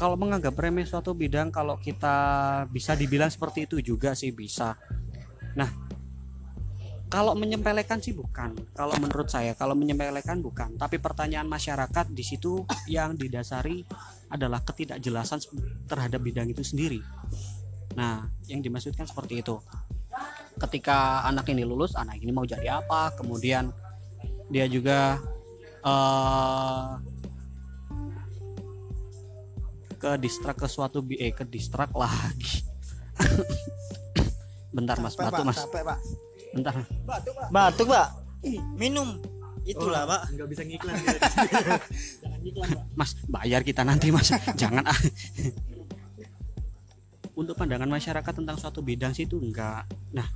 kalau 0.00 0.16
menganggap 0.16 0.56
remeh 0.56 0.88
suatu 0.88 1.12
bidang 1.12 1.52
kalau 1.52 1.76
kita 1.76 2.16
bisa 2.72 2.96
dibilang 2.96 3.28
seperti 3.28 3.68
itu 3.68 3.84
juga 3.84 4.16
sih 4.16 4.32
bisa. 4.32 4.72
Nah 5.52 5.68
kalau 7.12 7.36
menyepelekan 7.36 8.00
sih 8.00 8.16
bukan. 8.16 8.56
Kalau 8.72 8.96
menurut 8.96 9.28
saya 9.28 9.52
kalau 9.52 9.76
menyepelekan 9.76 10.40
bukan. 10.40 10.80
Tapi 10.80 10.96
pertanyaan 10.96 11.44
masyarakat 11.44 12.16
di 12.16 12.24
situ 12.24 12.64
yang 12.88 13.12
didasari 13.12 13.84
adalah 14.32 14.64
ketidakjelasan 14.64 15.44
terhadap 15.84 16.24
bidang 16.24 16.48
itu 16.48 16.64
sendiri. 16.64 17.04
Nah 17.92 18.24
yang 18.48 18.64
dimaksudkan 18.64 19.04
seperti 19.04 19.44
itu. 19.44 19.60
Ketika 20.56 21.28
anak 21.28 21.44
ini 21.52 21.68
lulus 21.68 21.92
anak 21.92 22.16
ini 22.24 22.32
mau 22.32 22.48
jadi 22.48 22.80
apa? 22.80 23.12
Kemudian 23.20 23.68
dia 24.48 24.64
juga 24.64 25.20
eh 25.84 27.09
ke 30.00 30.16
distrak 30.16 30.56
ke 30.56 30.64
suatu 30.64 31.04
bi- 31.04 31.20
eh 31.20 31.36
ke 31.36 31.44
distrak 31.44 31.92
lagi. 31.92 32.64
Bentar 34.76 34.96
mas. 35.04 35.14
Batuk 35.14 35.44
mas. 35.44 35.60
Pak. 35.68 35.98
Bentar. 36.56 36.74
Batuk 37.52 37.86
pak. 37.92 38.08
Minum. 38.80 39.20
Itulah 39.68 40.08
pak. 40.08 40.32
Nggak 40.32 40.48
bisa 40.48 40.62
ngiklan. 40.64 40.96
Mas 42.98 43.12
bayar 43.28 43.60
kita 43.60 43.84
nanti 43.84 44.08
mas. 44.08 44.32
Jangan. 44.56 44.88
Ah 44.88 44.96
untuk 47.40 47.56
pandangan 47.56 47.88
masyarakat 47.88 48.32
tentang 48.36 48.56
suatu 48.60 48.84
bidang 48.84 49.16
sih 49.16 49.24
itu 49.24 49.40
enggak. 49.40 49.88
Nah 50.12 50.28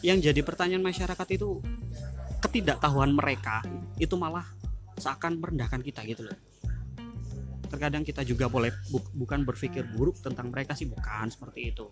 yang 0.00 0.20
jadi 0.20 0.40
pertanyaan 0.40 0.84
masyarakat 0.84 1.28
itu 1.36 1.60
ketidaktahuan 2.40 3.12
mereka 3.12 3.60
itu 4.00 4.16
malah 4.16 4.44
seakan 4.96 5.40
merendahkan 5.40 5.84
kita 5.84 6.04
gitu 6.08 6.24
loh 6.24 6.36
terkadang 7.70 8.02
kita 8.02 8.26
juga 8.26 8.50
boleh 8.50 8.74
bu- 8.90 9.06
bukan 9.14 9.46
berpikir 9.46 9.86
buruk 9.94 10.18
tentang 10.18 10.50
mereka 10.50 10.74
sih 10.74 10.90
bukan 10.90 11.30
seperti 11.30 11.70
itu. 11.70 11.86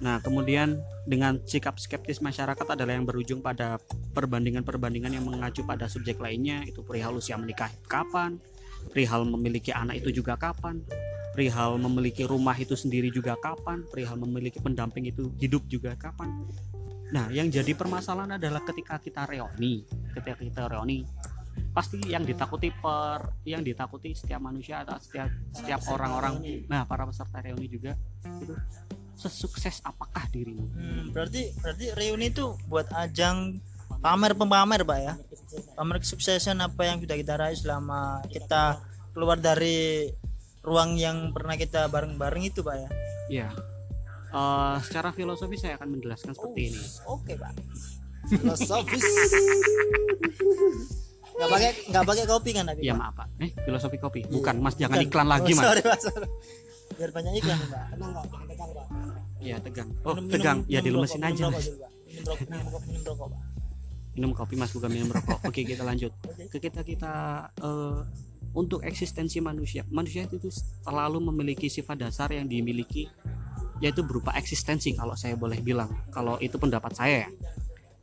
Nah 0.00 0.16
kemudian 0.24 0.80
dengan 1.04 1.36
sikap 1.44 1.76
skeptis 1.76 2.24
masyarakat 2.24 2.64
adalah 2.64 2.96
yang 2.96 3.04
berujung 3.04 3.44
pada 3.44 3.76
perbandingan-perbandingan 4.16 5.12
yang 5.12 5.26
mengacu 5.28 5.60
pada 5.66 5.90
subjek 5.90 6.16
lainnya 6.16 6.64
itu 6.64 6.80
perihal 6.80 7.20
usia 7.20 7.36
menikah 7.36 7.68
kapan 7.84 8.40
perihal 8.88 9.28
memiliki 9.28 9.76
anak 9.76 10.00
itu 10.00 10.24
juga 10.24 10.40
kapan 10.40 10.80
perihal 11.36 11.76
memiliki 11.76 12.24
rumah 12.24 12.56
itu 12.56 12.72
sendiri 12.72 13.12
juga 13.12 13.36
kapan 13.36 13.84
perihal 13.92 14.16
memiliki 14.16 14.56
pendamping 14.58 15.12
itu 15.12 15.28
hidup 15.36 15.62
juga 15.68 15.92
kapan. 16.00 16.48
Nah 17.12 17.28
yang 17.28 17.52
jadi 17.52 17.76
permasalahan 17.76 18.40
adalah 18.40 18.64
ketika 18.64 18.96
kita 18.96 19.28
reuni 19.28 19.84
ketika 20.16 20.40
kita 20.40 20.62
reuni 20.72 21.04
pasti 21.70 22.02
yang 22.10 22.26
ditakuti 22.26 22.74
per 22.74 23.30
yang 23.46 23.62
ditakuti 23.62 24.12
setiap 24.12 24.42
manusia 24.42 24.82
atau 24.82 24.98
setiap 24.98 25.30
setiap 25.54 25.80
orang-orang. 25.90 26.42
Nah 26.66 26.82
para 26.84 27.06
peserta 27.06 27.38
reuni 27.38 27.70
juga 27.70 27.94
itu 28.42 28.54
sesukses 29.14 29.84
apakah 29.84 30.26
dirimu? 30.32 30.64
Hmm, 30.74 31.04
berarti 31.12 31.52
berarti 31.60 31.86
reuni 31.94 32.32
itu 32.32 32.56
buat 32.66 32.88
ajang 32.96 33.60
pamer 34.00 34.32
pemamer 34.34 34.82
pak 34.82 34.98
ya? 34.98 35.14
Pamer 35.76 36.00
kesuksesan 36.00 36.58
apa 36.64 36.88
yang 36.88 36.98
sudah 37.04 37.16
kita 37.16 37.34
raih 37.36 37.58
selama 37.58 38.24
kita 38.32 38.80
keluar 39.12 39.36
dari 39.38 40.08
ruang 40.64 40.96
yang 40.96 41.32
pernah 41.36 41.56
kita 41.56 41.88
bareng-bareng 41.88 42.48
itu 42.48 42.64
pak 42.64 42.76
ya? 42.80 42.88
Ya 43.30 43.48
Eh, 44.30 44.76
secara 44.86 45.10
filosofi 45.10 45.58
saya 45.58 45.74
akan 45.74 45.98
menjelaskan 45.98 46.38
seperti 46.38 46.70
ini. 46.70 46.82
oke 47.10 47.34
pak. 47.34 47.50
Filosofis 48.30 49.02
nggak 51.40 51.48
pakai 51.50 51.70
nggak 51.88 52.04
pakai 52.04 52.24
kopi 52.26 52.50
kan 52.52 52.64
tadi 52.66 52.80
ya 52.82 52.92
Pak? 52.92 53.00
maaf 53.00 53.14
pak. 53.16 53.26
Eh 53.40 53.50
filosofi 53.58 53.96
kopi. 53.96 54.20
Bukan 54.26 54.54
Iya. 54.54 54.62
mas 54.62 54.74
jangan 54.76 54.92
Bukan. 54.94 55.08
iklan 55.08 55.26
lagi 55.26 55.42
Oh, 55.46 55.56
mas. 55.56 55.64
sorry, 55.64 55.80
Pak, 55.82 55.98
sorry. 55.98 56.28
biar 56.92 57.10
banyak 57.10 57.32
iklan 57.34 57.56
nih, 57.56 57.68
pak. 57.70 57.84
Ya 59.40 59.56
tegang 59.58 59.88
oh 60.02 60.14
Minum- 60.14 60.28
tegang. 60.28 60.58
minum- 60.60 60.68
ya 60.68 60.80
dilemesin 60.80 61.22
aja 61.22 61.32
minum 61.42 61.52
mas. 61.54 61.64
rokok 61.64 61.80
Pak. 61.80 61.90
minum 62.04 62.20
rokok 62.20 62.44
minum 62.44 62.60
rokok 62.62 62.82
minum 62.84 63.02
rokok 63.06 63.26
pak. 63.26 63.42
Minum 64.10 64.30
kopi 64.34 64.54
mas 64.54 64.70
bukan 64.70 64.90
minum 64.90 65.08
rokok. 65.08 65.38
Oke 65.48 65.60
kita 65.62 65.80
lanjut. 65.80 66.12
Ke 66.50 66.58
kita 66.58 66.80
kita 66.82 67.12
eh, 67.56 67.98
untuk 68.52 68.82
eksistensi 68.82 69.40
manusia. 69.40 69.86
Manusia 69.88 70.26
itu 70.26 70.36
selalu 70.82 71.24
memiliki 71.24 71.66
sifat 71.66 71.96
dasar 72.00 72.28
yang 72.28 72.44
dimiliki 72.44 73.08
yaitu 73.80 74.04
berupa 74.04 74.36
eksistensi 74.36 74.92
kalau 74.92 75.16
saya 75.16 75.34
boleh 75.34 75.56
bilang. 75.58 75.88
Kalau 76.10 76.36
itu 76.36 76.54
pendapat 76.54 76.92
saya 76.92 77.24
ya. 77.24 77.30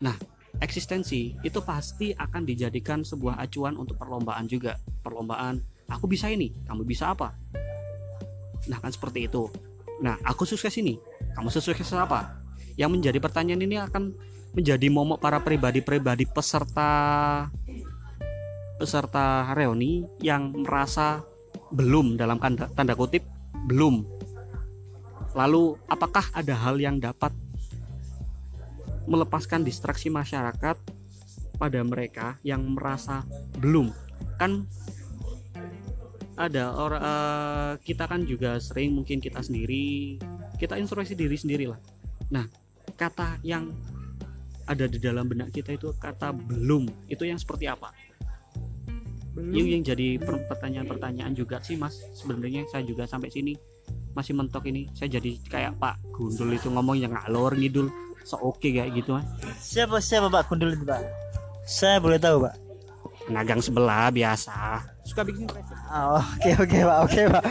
Nah 0.01 0.17
eksistensi 0.59 1.37
itu 1.45 1.59
pasti 1.61 2.13
akan 2.13 2.43
dijadikan 2.45 3.05
sebuah 3.05 3.37
acuan 3.41 3.77
untuk 3.77 3.97
perlombaan 3.97 4.49
juga. 4.49 4.77
Perlombaan 5.05 5.61
aku 5.89 6.05
bisa 6.09 6.27
ini 6.31 6.53
kamu 6.65 6.83
bisa 6.83 7.13
apa? 7.13 7.33
Nah 8.67 8.77
kan 8.81 8.91
seperti 8.91 9.29
itu. 9.29 9.47
Nah 10.01 10.17
aku 10.25 10.43
sukses 10.43 10.73
ini 10.77 10.97
kamu 11.37 11.49
sukses 11.53 11.93
apa? 11.93 12.41
Yang 12.77 12.91
menjadi 12.99 13.17
pertanyaan 13.21 13.63
ini 13.65 13.77
akan 13.81 14.13
menjadi 14.53 14.87
momok 14.89 15.21
para 15.21 15.37
pribadi-pribadi 15.41 16.25
peserta 16.29 16.89
peserta 18.77 19.53
reuni 19.57 20.05
yang 20.21 20.53
merasa 20.53 21.25
belum 21.73 22.15
dalam 22.15 22.37
tanda, 22.37 22.69
tanda 22.73 22.93
kutip 22.93 23.25
belum. 23.67 24.05
Lalu 25.33 25.77
apakah 25.89 26.25
ada 26.33 26.53
hal 26.57 26.81
yang 26.81 26.97
dapat 26.97 27.33
melepaskan 29.07 29.63
distraksi 29.63 30.11
masyarakat 30.11 30.75
pada 31.57 31.79
mereka 31.81 32.37
yang 32.45 32.61
merasa 32.75 33.25
belum. 33.57 33.89
Kan 34.37 34.67
ada 36.37 36.69
orang 36.77 37.01
uh, 37.01 37.73
kita 37.81 38.05
kan 38.05 38.21
juga 38.27 38.61
sering 38.61 38.93
mungkin 38.93 39.17
kita 39.17 39.41
sendiri 39.41 40.21
kita 40.61 40.77
introspeksi 40.77 41.17
diri 41.17 41.33
sendiri 41.33 41.65
lah 41.65 41.81
nah 42.29 42.45
kata 42.93 43.41
yang 43.41 43.73
ada 44.67 44.85
di 44.85 44.99
dalam 44.99 45.31
benak 45.31 45.55
kita 45.55 45.79
itu 45.79 45.95
kata 45.95 46.35
belum. 46.35 46.91
Itu 47.07 47.23
yang 47.23 47.39
seperti 47.39 47.71
apa? 47.71 47.89
Belum. 49.33 49.53
yang, 49.55 49.67
yang 49.79 49.83
jadi 49.85 50.19
pertanyaan-pertanyaan 50.19 51.33
juga 51.33 51.63
sih 51.63 51.79
mas. 51.79 51.95
Sebenarnya 52.13 52.67
saya 52.67 52.83
juga 52.83 53.07
sampai 53.07 53.31
sini 53.31 53.55
masih 54.11 54.35
mentok 54.35 54.67
ini. 54.67 54.91
Saya 54.91 55.17
jadi 55.17 55.39
kayak 55.47 55.79
Pak 55.79 56.11
Gundul 56.11 56.59
itu 56.59 56.67
ngomong 56.67 56.99
yang 56.99 57.15
ngalor 57.15 57.55
ngidul 57.55 57.87
so 58.27 58.36
oke 58.43 58.60
okay 58.60 58.75
kayak 58.75 58.91
gitu 58.91 59.15
mas 59.15 59.24
siapa 59.55 60.03
siapa 60.03 60.27
Pak? 60.27 60.51
Gundul 60.51 60.75
itu 60.75 60.84
Pak. 60.84 61.00
Saya 61.63 62.03
boleh 62.03 62.19
tahu 62.19 62.43
Pak? 62.43 62.55
Penagang 63.24 63.63
sebelah 63.63 64.12
biasa. 64.12 64.84
Suka 65.07 65.24
bikin 65.24 65.48
oh, 65.91 66.19
oke 66.19 66.51
oke 66.60 66.77
Pak 66.84 66.98
oke 67.07 67.22
Pak. 67.31 67.43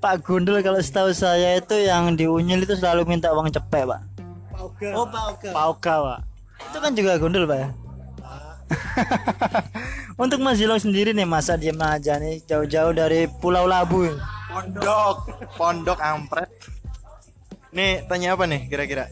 Pak 0.00 0.14
Gundul 0.24 0.64
kalau 0.64 0.80
setahu 0.80 1.12
saya 1.12 1.60
itu 1.60 1.76
yang 1.76 2.16
di 2.16 2.24
Unyil 2.24 2.64
itu 2.64 2.72
selalu 2.72 3.04
minta 3.04 3.28
uang 3.36 3.52
cepet 3.52 3.84
Pak. 3.84 4.00
Pauka. 4.48 4.88
Oh 4.96 5.04
Pauka 5.04 5.48
Pauka 5.52 5.94
Pak. 6.00 6.20
Itu 6.72 6.78
kan 6.80 6.92
juga 6.96 7.20
Gundul 7.20 7.44
Pak 7.44 7.58
ya? 7.60 7.68
Untuk 10.24 10.40
Mas 10.40 10.56
Jilong 10.56 10.80
sendiri 10.80 11.12
nih 11.12 11.28
masa 11.28 11.60
diem 11.60 11.76
aja 11.76 12.16
nih 12.16 12.40
jauh-jauh 12.48 12.96
dari 12.96 13.28
Pulau 13.28 13.68
Labu. 13.68 14.08
Pondok, 14.48 15.28
pondok 15.60 15.98
ampret. 16.00 16.48
Nih 17.74 18.06
tanya 18.06 18.38
apa 18.38 18.46
nih 18.48 18.70
kira-kira? 18.70 19.10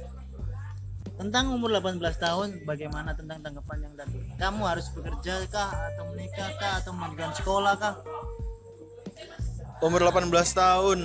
Tentang 1.23 1.55
umur 1.55 1.71
18 1.71 2.03
tahun, 2.19 2.67
bagaimana 2.67 3.15
tentang 3.15 3.39
tanggapan 3.39 3.87
yang 3.87 3.95
tadi? 3.95 4.19
Kamu 4.43 4.67
harus 4.67 4.91
bekerja 4.91 5.47
kah 5.47 5.71
atau 5.71 6.11
menikah 6.11 6.51
kah 6.59 6.83
atau 6.83 6.91
melanjutkan 6.91 7.31
sekolah 7.39 7.75
kah? 7.79 7.95
Umur 9.87 10.03
18 10.11 10.27
tahun. 10.35 10.99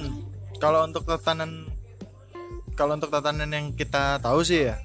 Kalau 0.58 0.90
untuk 0.90 1.06
tatanan 1.06 1.70
kalau 2.74 2.98
untuk 2.98 3.14
tatanan 3.14 3.46
yang 3.46 3.78
kita 3.78 4.18
tahu 4.18 4.42
sih 4.42 4.74
ya 4.74 4.82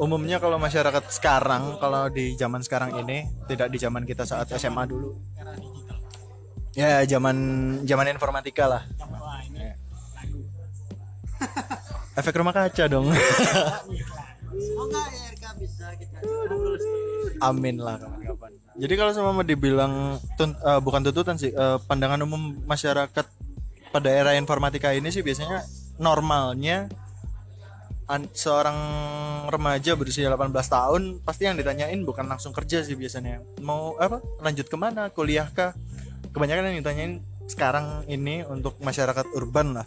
umumnya 0.00 0.40
kalau 0.40 0.56
masyarakat 0.56 1.12
sekarang 1.12 1.76
kalau 1.76 2.08
di 2.08 2.32
zaman 2.36 2.64
sekarang 2.64 2.96
ini 3.04 3.28
tidak 3.44 3.68
di 3.68 3.76
zaman 3.76 4.08
kita 4.08 4.24
saat 4.24 4.48
SMA 4.56 4.84
dulu 4.84 5.16
ya 6.76 7.04
zaman 7.08 7.36
zaman 7.88 8.08
informatika 8.12 8.64
lah 8.68 8.82
efek 12.20 12.36
rumah 12.36 12.52
kaca 12.52 12.84
dong 12.88 13.08
amin 17.40 17.76
lah. 17.78 17.96
Kapan-kapan. 17.98 18.50
Jadi 18.80 18.94
kalau 18.98 19.12
sama 19.14 19.42
dibilang 19.46 20.18
tunt, 20.34 20.56
uh, 20.64 20.80
bukan 20.82 21.00
tuntutan 21.06 21.36
sih 21.38 21.54
uh, 21.54 21.78
pandangan 21.84 22.20
umum 22.24 22.58
masyarakat 22.66 23.26
pada 23.90 24.08
era 24.10 24.34
informatika 24.38 24.94
ini 24.94 25.10
sih 25.10 25.22
biasanya 25.22 25.66
normalnya 25.98 26.86
an 28.10 28.26
seorang 28.34 28.78
remaja 29.46 29.94
berusia 29.94 30.26
18 30.26 30.50
tahun 30.50 31.02
pasti 31.22 31.46
yang 31.46 31.54
ditanyain 31.54 32.02
bukan 32.02 32.26
langsung 32.26 32.50
kerja 32.50 32.82
sih 32.82 32.98
biasanya. 32.98 33.42
Mau 33.62 33.94
apa? 34.02 34.18
Lanjut 34.42 34.66
ke 34.66 34.74
mana? 34.74 35.14
Kuliah 35.14 35.46
kah 35.50 35.74
kebanyakan 36.34 36.74
yang 36.74 36.78
ditanyain 36.82 37.14
sekarang 37.46 38.06
ini 38.06 38.46
untuk 38.46 38.78
masyarakat 38.82 39.26
urban 39.34 39.74
lah 39.78 39.86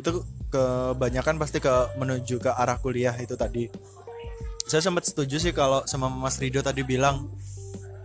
itu 0.00 0.24
kebanyakan 0.50 1.38
pasti 1.38 1.62
ke 1.62 1.70
menuju 2.00 2.42
ke 2.42 2.50
arah 2.50 2.80
kuliah 2.80 3.14
itu 3.20 3.38
tadi. 3.38 3.70
Saya 4.66 4.82
sempat 4.82 5.06
setuju 5.06 5.36
sih 5.38 5.52
kalau 5.54 5.84
sama 5.86 6.10
Mas 6.10 6.38
Rido 6.38 6.62
tadi 6.62 6.82
bilang 6.82 7.30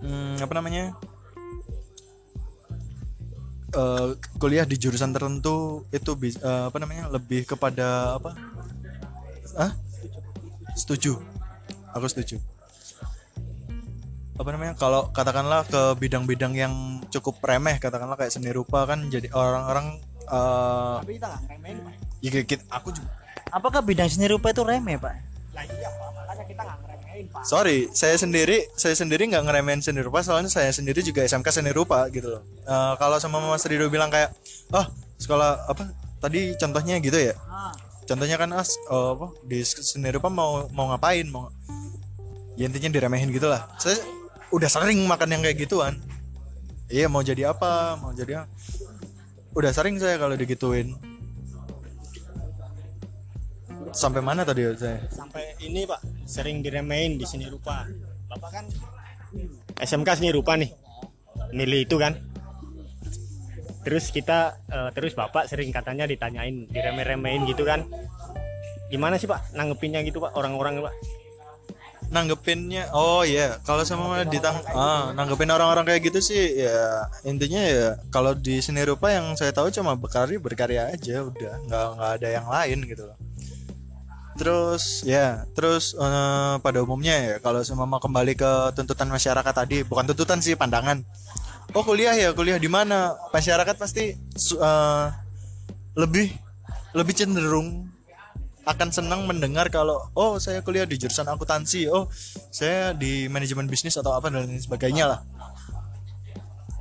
hmm, 0.02 0.42
apa 0.42 0.54
namanya 0.54 0.94
uh, 3.74 4.18
kuliah 4.42 4.66
di 4.66 4.78
jurusan 4.78 5.14
tertentu 5.14 5.86
itu 5.90 6.12
uh, 6.42 6.70
apa 6.70 6.78
namanya 6.82 7.10
lebih 7.10 7.46
kepada 7.48 8.18
apa? 8.18 8.36
Ah 9.58 9.72
setuju. 10.76 11.18
Aku 11.96 12.06
setuju. 12.12 12.38
Apa 14.36 14.52
namanya 14.52 14.76
kalau 14.76 15.16
katakanlah 15.16 15.64
ke 15.64 15.96
bidang-bidang 15.96 16.52
yang 16.60 16.74
cukup 17.08 17.40
remeh 17.40 17.80
katakanlah 17.80 18.20
kayak 18.20 18.36
seni 18.36 18.52
rupa 18.52 18.84
kan 18.84 19.08
jadi 19.08 19.32
orang-orang 19.32 20.04
uh, 20.30 21.02
tapi 21.04 21.18
kita 21.18 21.28
remehin 21.50 21.78
pak. 21.82 21.94
ya 22.22 22.30
kita, 22.44 22.64
aku 22.70 22.90
juga 22.94 23.26
apakah 23.56 23.80
bidang 23.80 24.12
seni 24.12 24.28
rupa 24.28 24.52
itu 24.52 24.62
remeh 24.68 25.00
pak? 25.00 25.16
Lah 25.56 25.64
iya 25.64 25.90
pak. 25.96 26.10
Makanya 26.12 26.44
kita 26.44 26.62
nggak 26.68 26.78
ngeremehin 26.84 27.26
pak. 27.32 27.42
Sorry 27.48 27.88
saya 27.96 28.16
sendiri 28.20 28.68
saya 28.76 28.96
sendiri 28.98 29.24
nggak 29.32 29.44
ngeremehin 29.48 29.80
seni 29.80 30.04
rupa 30.04 30.20
soalnya 30.20 30.52
saya 30.52 30.72
sendiri 30.76 31.00
juga 31.00 31.24
SMK 31.24 31.48
seni 31.56 31.72
rupa 31.72 32.04
gitu 32.12 32.28
loh. 32.40 32.44
Uh, 32.68 32.94
kalau 33.00 33.16
sama 33.22 33.40
Mas 33.40 33.64
Rido 33.64 33.88
bilang 33.88 34.12
kayak 34.12 34.36
oh 34.76 34.86
sekolah 35.16 35.72
apa 35.72 35.88
tadi 36.20 36.52
contohnya 36.60 37.00
gitu 37.00 37.16
ya. 37.16 37.34
Ah. 37.48 37.72
Contohnya 38.06 38.38
kan 38.38 38.54
as 38.54 38.76
uh, 38.92 39.18
apa 39.18 39.34
di 39.48 39.64
seni 39.64 40.12
rupa 40.12 40.28
mau 40.28 40.68
mau 40.76 40.92
ngapain? 40.92 41.26
Mau 41.32 41.48
ya 42.60 42.68
intinya 42.68 42.92
diremehin 42.92 43.32
gitulah 43.36 43.68
saya 43.80 44.00
udah 44.52 44.70
sering 44.72 45.00
makan 45.08 45.32
yang 45.32 45.42
kayak 45.44 45.64
gituan. 45.64 45.96
Iya 46.86 47.10
mau 47.10 47.26
jadi 47.26 47.50
apa 47.50 47.98
mau 47.98 48.14
jadi 48.14 48.46
apa 48.46 48.85
udah 49.56 49.72
sering 49.72 49.96
saya 49.98 50.20
kalau 50.20 50.36
digituin. 50.36 50.94
Sampai 53.96 54.20
mana 54.20 54.44
tadi 54.44 54.68
saya 54.76 55.00
sampai 55.08 55.56
ini 55.64 55.88
pak. 55.88 56.04
Sering 56.28 56.60
diremehin 56.60 57.16
di 57.16 57.24
seni 57.24 57.48
rupa. 57.48 57.88
Bapak 58.28 58.50
kan 58.52 58.66
SMK 59.80 60.20
seni 60.20 60.36
rupa 60.36 60.60
nih. 60.60 60.70
Milih 61.56 61.88
itu 61.88 61.96
kan. 61.96 62.20
Terus 63.88 64.12
kita 64.12 64.60
uh, 64.68 64.90
terus 64.92 65.16
bapak 65.16 65.48
sering 65.48 65.72
katanya 65.72 66.04
ditanyain 66.04 66.68
diremeh-remehin 66.68 67.48
gitu 67.48 67.64
kan. 67.64 67.88
Gimana 68.92 69.16
sih 69.16 69.32
pak 69.32 69.56
nanggepinnya 69.56 70.04
gitu 70.04 70.20
pak? 70.20 70.36
Orang-orang 70.36 70.84
pak 70.84 70.94
nanggepinnya 72.14 72.90
oh 72.94 73.26
ya 73.26 73.34
yeah. 73.34 73.52
kalau 73.66 73.82
sama 73.86 74.22
ditang 74.28 74.58
ah 74.72 75.12
nanggepin 75.14 75.50
orang-orang 75.50 75.86
kayak 75.86 76.12
gitu 76.12 76.20
sih 76.22 76.66
ya 76.66 77.10
intinya 77.26 77.62
ya 77.62 77.88
kalau 78.14 78.38
di 78.38 78.62
seni 78.62 78.86
rupa 78.86 79.10
yang 79.14 79.34
saya 79.34 79.52
tahu 79.54 79.74
cuma 79.74 79.98
berkarya 79.98 80.38
berkarya 80.38 80.82
aja 80.94 81.26
udah 81.26 81.54
nggak 81.66 81.86
nggak 81.98 82.12
ada 82.22 82.28
yang 82.30 82.48
lain 82.48 82.80
gitu 82.86 83.04
loh 83.10 83.18
terus 84.36 85.02
ya 85.08 85.48
terus 85.56 85.96
uh, 85.96 86.60
pada 86.60 86.84
umumnya 86.84 87.16
ya 87.16 87.36
kalau 87.40 87.64
sama 87.64 87.88
mau 87.88 88.04
kembali 88.04 88.36
ke 88.36 88.52
tuntutan 88.76 89.08
masyarakat 89.08 89.54
tadi 89.56 89.88
bukan 89.88 90.12
tuntutan 90.12 90.44
sih 90.44 90.60
pandangan 90.60 91.08
oh 91.72 91.84
kuliah 91.88 92.14
ya 92.14 92.36
kuliah 92.36 92.60
di 92.60 92.68
mana 92.68 93.16
masyarakat 93.32 93.76
pasti 93.80 94.12
uh, 94.60 95.08
lebih 95.96 96.36
lebih 96.92 97.16
cenderung 97.16 97.95
akan 98.66 98.90
senang 98.90 99.30
mendengar 99.30 99.70
kalau 99.70 100.10
oh 100.18 100.42
saya 100.42 100.66
kuliah 100.66 100.90
di 100.90 100.98
jurusan 100.98 101.30
akuntansi 101.30 101.86
oh 101.86 102.10
saya 102.50 102.98
di 102.98 103.30
manajemen 103.30 103.70
bisnis 103.70 103.94
atau 103.94 104.18
apa 104.18 104.34
dan 104.34 104.50
lain 104.50 104.58
sebagainya 104.58 105.06
lah. 105.06 105.20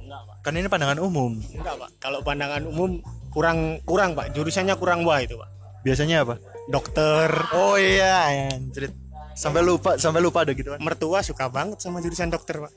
Enggak 0.01 0.20
pak. 0.25 0.37
Kan 0.40 0.57
ini 0.57 0.68
pandangan 0.73 0.99
umum. 1.05 1.37
Enggak 1.37 1.77
pak. 1.77 1.90
Kalau 2.01 2.25
pandangan 2.25 2.64
umum 2.64 3.05
kurang 3.29 3.85
kurang 3.85 4.16
pak. 4.16 4.33
Jurusannya 4.33 4.75
kurang 4.81 5.05
wah 5.05 5.20
itu 5.20 5.37
pak. 5.37 5.49
Biasanya 5.85 6.25
apa? 6.25 6.40
Dokter. 6.73 7.29
Oh 7.53 7.77
iya 7.77 8.49
cerit 8.73 8.97
sampai 9.37 9.61
lupa 9.61 10.01
sampai 10.01 10.23
lupa 10.23 10.47
ada 10.47 10.55
gitu 10.55 10.70
kan 10.70 10.79
mertua 10.79 11.18
suka 11.20 11.51
banget 11.53 11.85
sama 11.85 12.01
jurusan 12.01 12.33
dokter 12.33 12.64
pak. 12.64 12.73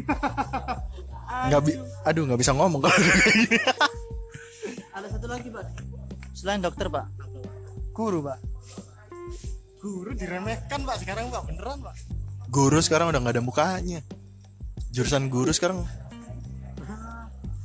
Nggak 1.50 1.60
bi 1.62 1.72
aduh 2.02 2.26
nggak 2.26 2.40
bisa 2.42 2.52
ngomong 2.52 2.82
kalau 2.82 2.96
ada 4.96 5.06
satu 5.12 5.26
lagi 5.28 5.48
pak. 5.52 5.66
Selain 6.32 6.58
dokter 6.64 6.88
pak 6.88 7.29
guru 8.00 8.18
pak. 8.24 8.38
Guru 9.84 10.10
diremehkan 10.16 10.80
pak. 10.88 10.96
Sekarang 11.04 11.28
pak 11.28 11.44
beneran 11.44 11.84
pak. 11.84 11.94
Guru 12.48 12.80
sekarang 12.80 13.12
udah 13.12 13.20
nggak 13.20 13.36
ada 13.36 13.44
mukanya. 13.44 14.00
Jurusan 14.88 15.28
guru 15.28 15.52
sekarang 15.52 15.84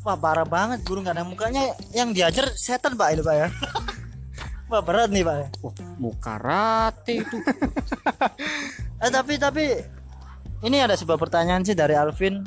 wah 0.03 0.19
parah 0.19 0.45
banget. 0.45 0.83
Guru 0.83 0.99
nggak 1.01 1.15
ada 1.15 1.25
mukanya. 1.25 1.71
Yang 1.95 2.09
diajar 2.19 2.45
setan 2.59 2.99
pak 2.99 3.15
itu 3.15 3.23
pak 3.23 3.35
ya. 3.35 3.47
Wah 4.69 4.81
berat 4.81 5.13
nih 5.13 5.21
pak 5.21 5.35
ya. 5.39 5.47
Wah, 5.61 5.73
mau 6.01 6.13
karate 6.17 7.21
itu. 7.21 7.37
eh 9.05 9.11
tapi 9.13 9.37
tapi 9.37 9.65
ini 10.65 10.81
ada 10.81 10.97
sebuah 10.97 11.21
pertanyaan 11.21 11.61
sih 11.63 11.77
dari 11.77 11.93
Alvin. 11.93 12.41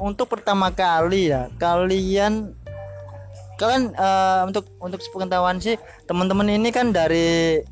Untuk 0.00 0.32
pertama 0.32 0.72
kali 0.72 1.30
ya 1.30 1.52
kalian 1.60 2.56
kalian 3.62 3.94
eh, 3.94 4.40
untuk 4.50 4.66
untuk 4.82 4.98
sepengetahuan 4.98 5.62
sih 5.62 5.78
teman-teman 6.10 6.50
ini 6.50 6.74
kan 6.74 6.90
dari 6.90 7.62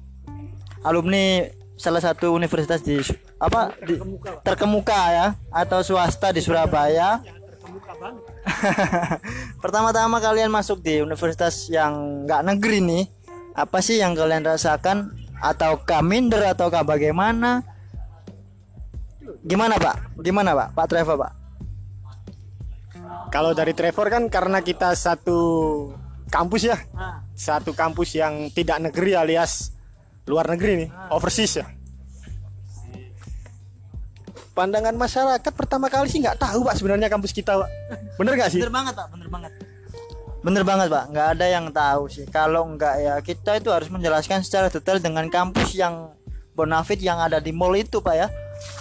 alumni 0.86 1.42
salah 1.74 1.98
satu 1.98 2.30
universitas 2.30 2.78
di 2.78 3.02
apa 3.42 3.74
di, 3.82 3.98
terkemuka 4.46 5.00
ya 5.10 5.26
atau 5.50 5.82
swasta 5.82 6.30
di 6.30 6.38
Surabaya. 6.38 7.18
Pertama-tama 9.62 10.22
kalian 10.22 10.48
masuk 10.54 10.80
di 10.80 11.02
universitas 11.02 11.66
yang 11.68 12.24
nggak 12.24 12.54
negeri 12.54 12.78
nih 12.80 13.04
apa 13.58 13.82
sih 13.82 13.98
yang 13.98 14.14
kalian 14.14 14.46
rasakan? 14.46 15.10
Atau 15.40 15.80
minder 16.04 16.52
ataukah 16.52 16.84
bagaimana? 16.84 17.64
Gimana 19.40 19.80
pak? 19.80 20.20
Gimana 20.20 20.52
pak? 20.52 20.68
Pak 20.76 20.86
Trevor 20.92 21.16
pak 21.16 21.39
Kalau 23.30 23.54
dari 23.54 23.70
Trevor 23.70 24.10
kan 24.10 24.26
karena 24.26 24.58
kita 24.58 24.90
satu 24.98 25.38
kampus 26.34 26.66
ya, 26.66 26.76
satu 27.38 27.70
kampus 27.70 28.18
yang 28.18 28.50
tidak 28.50 28.82
negeri 28.90 29.14
alias 29.14 29.70
luar 30.26 30.50
negeri 30.50 30.86
nih, 30.86 30.90
overseas 31.14 31.62
ya. 31.62 31.66
Pandangan 34.50 34.98
masyarakat 34.98 35.52
pertama 35.54 35.86
kali 35.86 36.10
sih 36.10 36.18
nggak 36.18 36.42
tahu 36.42 36.66
pak 36.66 36.74
sebenarnya 36.74 37.06
kampus 37.06 37.30
kita 37.30 37.54
pak. 37.54 37.70
Bener 38.18 38.34
nggak 38.34 38.50
sih? 38.50 38.60
bener 38.60 38.74
banget 38.74 38.94
pak 38.98 39.08
bener 39.14 39.28
banget. 39.30 39.52
Bener 40.42 40.62
banget 40.66 40.88
pak. 40.90 41.04
Nggak 41.14 41.28
ada 41.38 41.46
yang 41.46 41.66
tahu 41.70 42.02
sih. 42.10 42.26
Kalau 42.26 42.66
nggak 42.66 42.94
ya 42.98 43.14
kita 43.22 43.62
itu 43.62 43.70
harus 43.70 43.86
menjelaskan 43.94 44.42
secara 44.42 44.66
detail 44.66 44.98
dengan 44.98 45.30
kampus 45.30 45.78
yang 45.78 46.10
bonafit 46.58 46.98
yang 46.98 47.22
ada 47.22 47.38
di 47.38 47.54
mall 47.54 47.78
itu 47.78 48.02
pak 48.02 48.14
ya. 48.18 48.26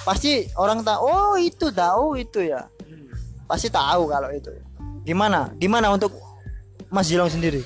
Pasti 0.01 0.49
orang 0.57 0.81
tahu 0.81 0.99
oh 1.05 1.35
itu 1.37 1.69
tahu 1.69 2.17
itu 2.17 2.49
ya 2.49 2.65
pasti 3.49 3.73
tahu 3.73 4.05
kalau 4.05 4.29
itu 4.29 4.53
gimana 5.01 5.49
gimana 5.57 5.89
untuk 5.89 6.13
Mas 6.93 7.09
Jilong 7.09 7.29
sendiri 7.29 7.65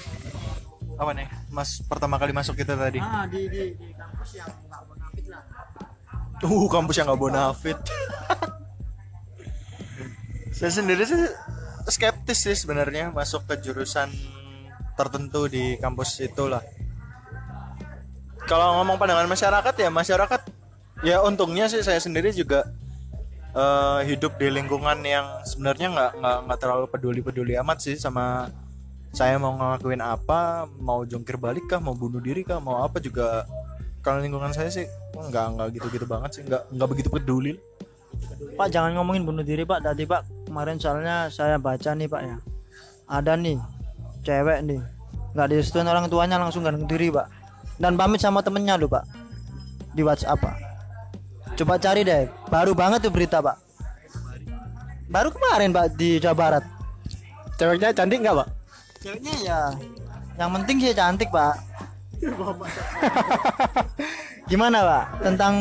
Apa 0.93 1.09
nih? 1.11 1.25
Mas 1.49 1.81
pertama 1.83 2.21
kali 2.21 2.31
masuk 2.31 2.53
kita 2.53 2.77
tadi. 2.77 3.01
ah 3.01 3.25
di 3.25 3.49
di, 3.49 3.75
di 3.75 3.89
kampus 3.97 4.37
yang 4.37 4.47
nggak 4.69 4.81
bonafit 4.87 5.25
lah 5.27 5.43
Uh, 6.43 6.67
kampus 6.67 6.99
yang 6.99 7.07
nggak 7.07 7.21
bonafit. 7.23 7.79
Saya 10.59 10.71
sendiri 10.75 11.07
sih 11.07 11.23
skeptis 11.87 12.43
sih 12.43 12.55
sebenarnya 12.55 13.15
masuk 13.15 13.47
ke 13.47 13.63
jurusan 13.63 14.11
tertentu 14.99 15.47
di 15.47 15.79
kampus 15.79 16.19
itulah. 16.19 16.59
Kalau 18.43 18.75
ngomong 18.83 18.99
pandangan 18.99 19.31
masyarakat 19.31 19.73
ya 19.79 19.87
masyarakat 19.87 20.41
ya 21.07 21.23
untungnya 21.23 21.71
sih 21.71 21.79
saya 21.79 22.03
sendiri 22.03 22.35
juga 22.35 22.67
eh, 23.53 23.99
hidup 24.09 24.35
di 24.41 24.47
lingkungan 24.49 24.97
yang 25.05 25.45
sebenarnya 25.45 25.87
nggak 25.93 26.11
nggak 26.19 26.37
nggak 26.49 26.59
terlalu 26.59 26.85
peduli 26.89 27.21
peduli 27.21 27.53
amat 27.57 27.77
sih 27.81 27.95
sama 27.95 28.49
saya 29.13 29.37
mau 29.37 29.53
ngelakuin 29.53 30.01
apa 30.01 30.65
mau 30.81 31.05
jungkir 31.05 31.37
balik 31.37 31.69
kah 31.69 31.77
mau 31.77 31.93
bunuh 31.93 32.17
diri 32.17 32.41
kah 32.41 32.57
mau 32.57 32.81
apa 32.81 32.97
juga. 32.97 33.45
Kalau 34.03 34.19
lingkungan 34.19 34.51
saya 34.51 34.67
sih 34.67 34.83
nggak 35.15 35.45
nggak 35.55 35.67
gitu 35.79 35.87
gitu 35.93 36.05
banget 36.09 36.41
sih. 36.41 36.41
Nggak 36.43 36.65
nggak 36.73 36.87
begitu 36.89 37.09
peduli. 37.13 37.53
Pak 38.57 38.67
jangan 38.73 38.97
ngomongin 38.97 39.23
bunuh 39.23 39.45
diri 39.45 39.63
Pak. 39.63 39.85
Tadi 39.85 40.03
Pak 40.09 40.49
kemarin 40.49 40.81
soalnya 40.81 41.29
saya 41.29 41.61
baca 41.61 41.93
nih 41.93 42.09
Pak 42.09 42.21
ya. 42.25 42.37
Ada 43.05 43.37
nih 43.37 43.61
cewek 44.25 44.59
nih. 44.65 44.81
Nggak 45.37 45.47
direstuin 45.53 45.87
orang 45.87 46.09
tuanya 46.09 46.41
langsung 46.41 46.65
gantung 46.65 46.89
diri 46.89 47.13
Pak. 47.13 47.29
Dan 47.77 47.93
pamit 47.95 48.17
sama 48.17 48.41
temennya 48.41 48.81
loh 48.81 48.89
Pak 48.89 49.05
di 49.93 50.01
WhatsApp 50.01 50.41
Pak 50.41 50.72
coba 51.57 51.77
cari 51.77 52.01
deh. 52.01 52.29
Baru 52.49 52.73
banget 52.73 53.05
tuh 53.05 53.13
berita 53.13 53.41
Pak. 53.41 53.57
Baru 55.09 55.29
kemarin 55.29 55.69
Pak 55.69 55.93
di 55.97 56.17
Jawa 56.17 56.35
Barat. 56.35 56.63
Ceweknya 57.57 57.93
cantik 57.93 58.19
nggak 58.25 58.33
pak? 58.33 58.49
ceweknya 59.03 59.33
ya. 59.43 59.59
Yang 60.39 60.49
penting 60.55 60.77
sih 60.79 60.95
cantik 60.95 61.29
Pak. 61.29 61.55
Gimana 64.51 64.77
Pak? 64.79 65.05
Tentang 65.27 65.55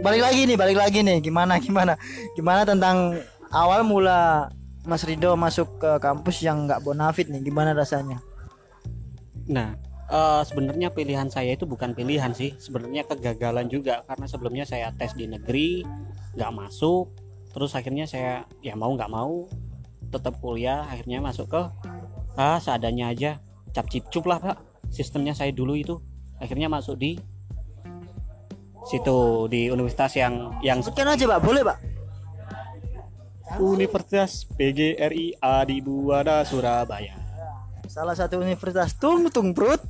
balik 0.00 0.22
lagi 0.24 0.40
nih 0.48 0.56
balik 0.56 0.78
lagi 0.80 1.04
nih. 1.04 1.20
Gimana 1.20 1.60
gimana? 1.60 1.94
Gimana 2.32 2.64
tentang 2.64 3.20
awal 3.52 3.84
mula 3.84 4.48
Mas 4.88 5.04
Rido 5.04 5.36
masuk 5.36 5.76
ke 5.76 6.00
kampus 6.00 6.40
yang 6.40 6.64
nggak 6.64 6.80
bonafit 6.80 7.28
nih? 7.28 7.44
Gimana 7.44 7.76
rasanya? 7.76 8.24
Nah, 9.44 9.76
eh, 10.10 10.42
sebenarnya 10.44 10.90
pilihan 10.90 11.30
saya 11.30 11.54
itu 11.54 11.64
bukan 11.64 11.94
pilihan 11.94 12.34
sih, 12.34 12.58
sebenarnya 12.58 13.06
kegagalan 13.06 13.70
juga 13.70 14.02
karena 14.04 14.26
sebelumnya 14.26 14.64
saya 14.66 14.90
tes 14.92 15.14
di 15.14 15.30
negeri 15.30 15.86
nggak 16.34 16.52
masuk, 16.52 17.14
terus 17.54 17.72
akhirnya 17.78 18.04
saya 18.04 18.44
ya 18.60 18.74
mau 18.74 18.90
nggak 18.92 19.10
mau 19.10 19.46
tetap 20.10 20.42
kuliah, 20.42 20.84
akhirnya 20.90 21.22
masuk 21.22 21.46
ke 21.48 21.62
ah 22.34 22.58
seadanya 22.58 23.14
aja, 23.14 23.38
cap 23.70 23.86
cip 23.86 24.10
cup 24.10 24.26
lah 24.26 24.38
pak, 24.42 24.56
sistemnya 24.90 25.32
saya 25.32 25.54
dulu 25.54 25.78
itu, 25.78 26.02
akhirnya 26.42 26.66
masuk 26.66 26.98
di 26.98 27.14
situ 28.90 29.46
di 29.46 29.68
universitas 29.68 30.16
yang 30.16 30.56
yang 30.64 30.80
sebutkan 30.80 31.12
aja 31.12 31.24
Pak. 31.28 31.40
Boleh 31.44 31.62
Pak? 31.62 31.78
Universitas 33.60 34.46
PGRI 34.54 35.36
Adibuana 35.42 36.46
Surabaya. 36.46 37.18
salah 37.90 38.14
satu 38.14 38.38
universitas. 38.38 38.94
Tung 38.94 39.26
tung 39.34 39.50
perut 39.50 39.82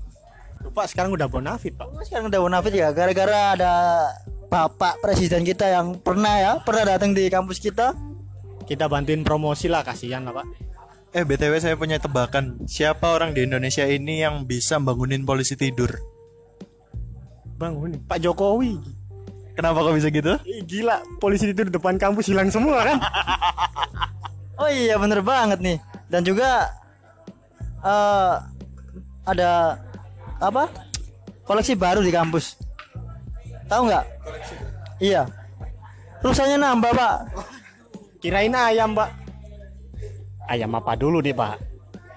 Pak 0.63 0.87
sekarang 0.87 1.11
udah 1.11 1.27
bonafit 1.27 1.73
pak. 1.73 1.89
sekarang 2.05 2.29
udah 2.29 2.41
bonafit 2.41 2.73
ya 2.73 2.93
gara-gara 2.93 3.57
ada 3.57 3.73
Bapak 4.47 4.99
Presiden 5.01 5.43
kita 5.43 5.67
yang 5.67 5.97
pernah 5.97 6.37
ya 6.37 6.53
pernah 6.61 6.85
datang 6.87 7.11
di 7.11 7.27
kampus 7.27 7.59
kita 7.59 7.97
Kita 8.65 8.87
bantuin 8.87 9.23
promosi 9.23 9.67
lah 9.67 9.83
kasihan 9.83 10.23
lah 10.23 10.31
pak. 10.33 10.47
eh 11.11 11.25
btw 11.25 11.59
saya 11.59 11.75
punya 11.75 11.99
tebakan 11.99 12.63
siapa 12.65 13.11
orang 13.11 13.33
di 13.33 13.43
Indonesia 13.43 13.83
ini 13.83 14.21
yang 14.21 14.45
bisa 14.45 14.79
bangunin 14.79 15.25
polisi 15.25 15.55
tidur 15.55 15.91
Bangun 17.57 17.99
Pak 18.07 18.21
Jokowi. 18.21 18.79
kenapa 19.53 19.83
kok 19.83 19.93
bisa 19.93 20.09
gitu 20.09 20.39
Ih, 20.45 20.63
gila 20.63 21.03
polisi 21.19 21.45
di 21.47 21.57
depan 21.57 21.99
kampus 21.99 22.31
hilang 22.31 22.49
semua 22.49 22.85
kan? 22.85 22.99
Oh 24.61 24.69
iya 24.69 25.01
bener 25.01 25.25
banget 25.25 25.57
nih 25.59 25.81
dan 26.07 26.21
juga 26.21 26.69
eh 27.81 28.35
ada 29.25 29.81
apa? 30.41 30.73
Koleksi 31.45 31.77
baru 31.77 32.01
di 32.01 32.11
kampus. 32.11 32.57
Tahu 33.69 33.87
nggak? 33.87 34.05
Iya. 34.99 35.29
Rusanya 36.25 36.57
nambah 36.59 36.93
pak. 36.97 37.17
Kirain 38.21 38.53
ayam 38.53 38.93
pak. 38.93 39.13
ayam 40.51 40.75
apa 40.75 40.99
dulu 40.99 41.23
nih 41.23 41.31
pak? 41.31 41.71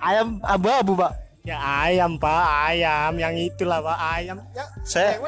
ayam 0.04 0.28
abu-abu 0.44 1.00
pak. 1.00 1.14
Ya 1.44 1.60
ayam 1.60 2.16
pak, 2.16 2.72
ayam 2.72 3.20
yang 3.20 3.36
itulah 3.36 3.84
pak. 3.84 3.98
Ayam. 4.00 4.38
Ya, 4.56 4.66
saya 4.84 5.20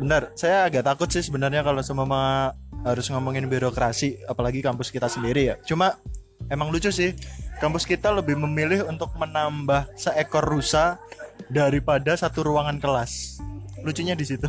benar 0.00 0.32
saya 0.36 0.68
agak 0.68 0.84
takut 0.84 1.08
sih 1.08 1.24
sebenarnya 1.24 1.64
kalau 1.64 1.80
semua 1.80 2.52
harus 2.82 3.06
ngomongin 3.08 3.48
birokrasi 3.48 4.20
apalagi 4.28 4.64
kampus 4.64 4.92
kita 4.92 5.08
sendiri 5.08 5.52
ya. 5.52 5.54
Cuma 5.64 5.96
emang 6.52 6.68
lucu 6.72 6.92
sih 6.92 7.16
kampus 7.60 7.88
kita 7.88 8.12
lebih 8.12 8.36
memilih 8.36 8.84
untuk 8.88 9.14
menambah 9.16 9.92
seekor 9.96 10.44
rusa 10.44 11.00
daripada 11.48 12.14
satu 12.14 12.46
ruangan 12.46 12.78
kelas. 12.78 13.42
Lucunya 13.82 14.14
di 14.14 14.22
situ. 14.22 14.46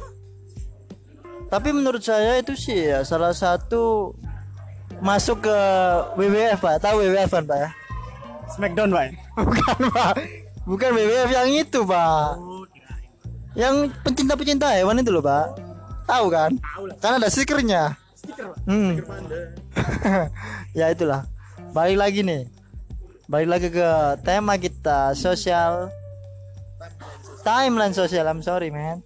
Tapi 1.53 1.69
menurut 1.69 2.01
saya 2.01 2.41
itu 2.41 2.57
sih 2.57 2.89
ya 2.89 3.05
salah 3.05 3.29
satu 3.29 4.13
masuk 4.97 5.45
ke 5.45 5.57
WWF 6.17 6.59
pak. 6.61 6.81
Tahu 6.81 6.95
WWF 7.05 7.29
kan 7.29 7.45
pak 7.45 7.57
ya? 7.57 7.69
Smackdown 8.57 8.89
pak. 8.89 9.05
bukan 9.37 9.77
pak. 9.93 10.15
Bukan 10.65 10.89
WWF 10.97 11.29
yang 11.29 11.49
itu 11.53 11.79
pak. 11.85 12.41
Yang 13.53 13.93
pencinta-pencinta 14.01 14.73
hewan 14.73 15.01
itu 15.01 15.13
loh 15.13 15.21
pak. 15.21 15.53
Tahu 16.09 16.25
kan? 16.33 16.51
Kan 16.97 17.21
ada 17.21 17.29
stikernya. 17.29 17.93
Hmm. 18.65 18.97
ya 20.79 20.89
itulah. 20.89 21.29
Balik 21.69 21.97
lagi 22.01 22.25
nih. 22.25 22.49
Balik 23.29 23.49
lagi 23.49 23.67
ke 23.69 23.89
tema 24.25 24.57
kita 24.57 25.13
sosial 25.13 25.93
timeline 27.43 27.93
sosial 27.93 28.25
I'm 28.25 28.41
sorry 28.41 28.71
man. 28.71 29.03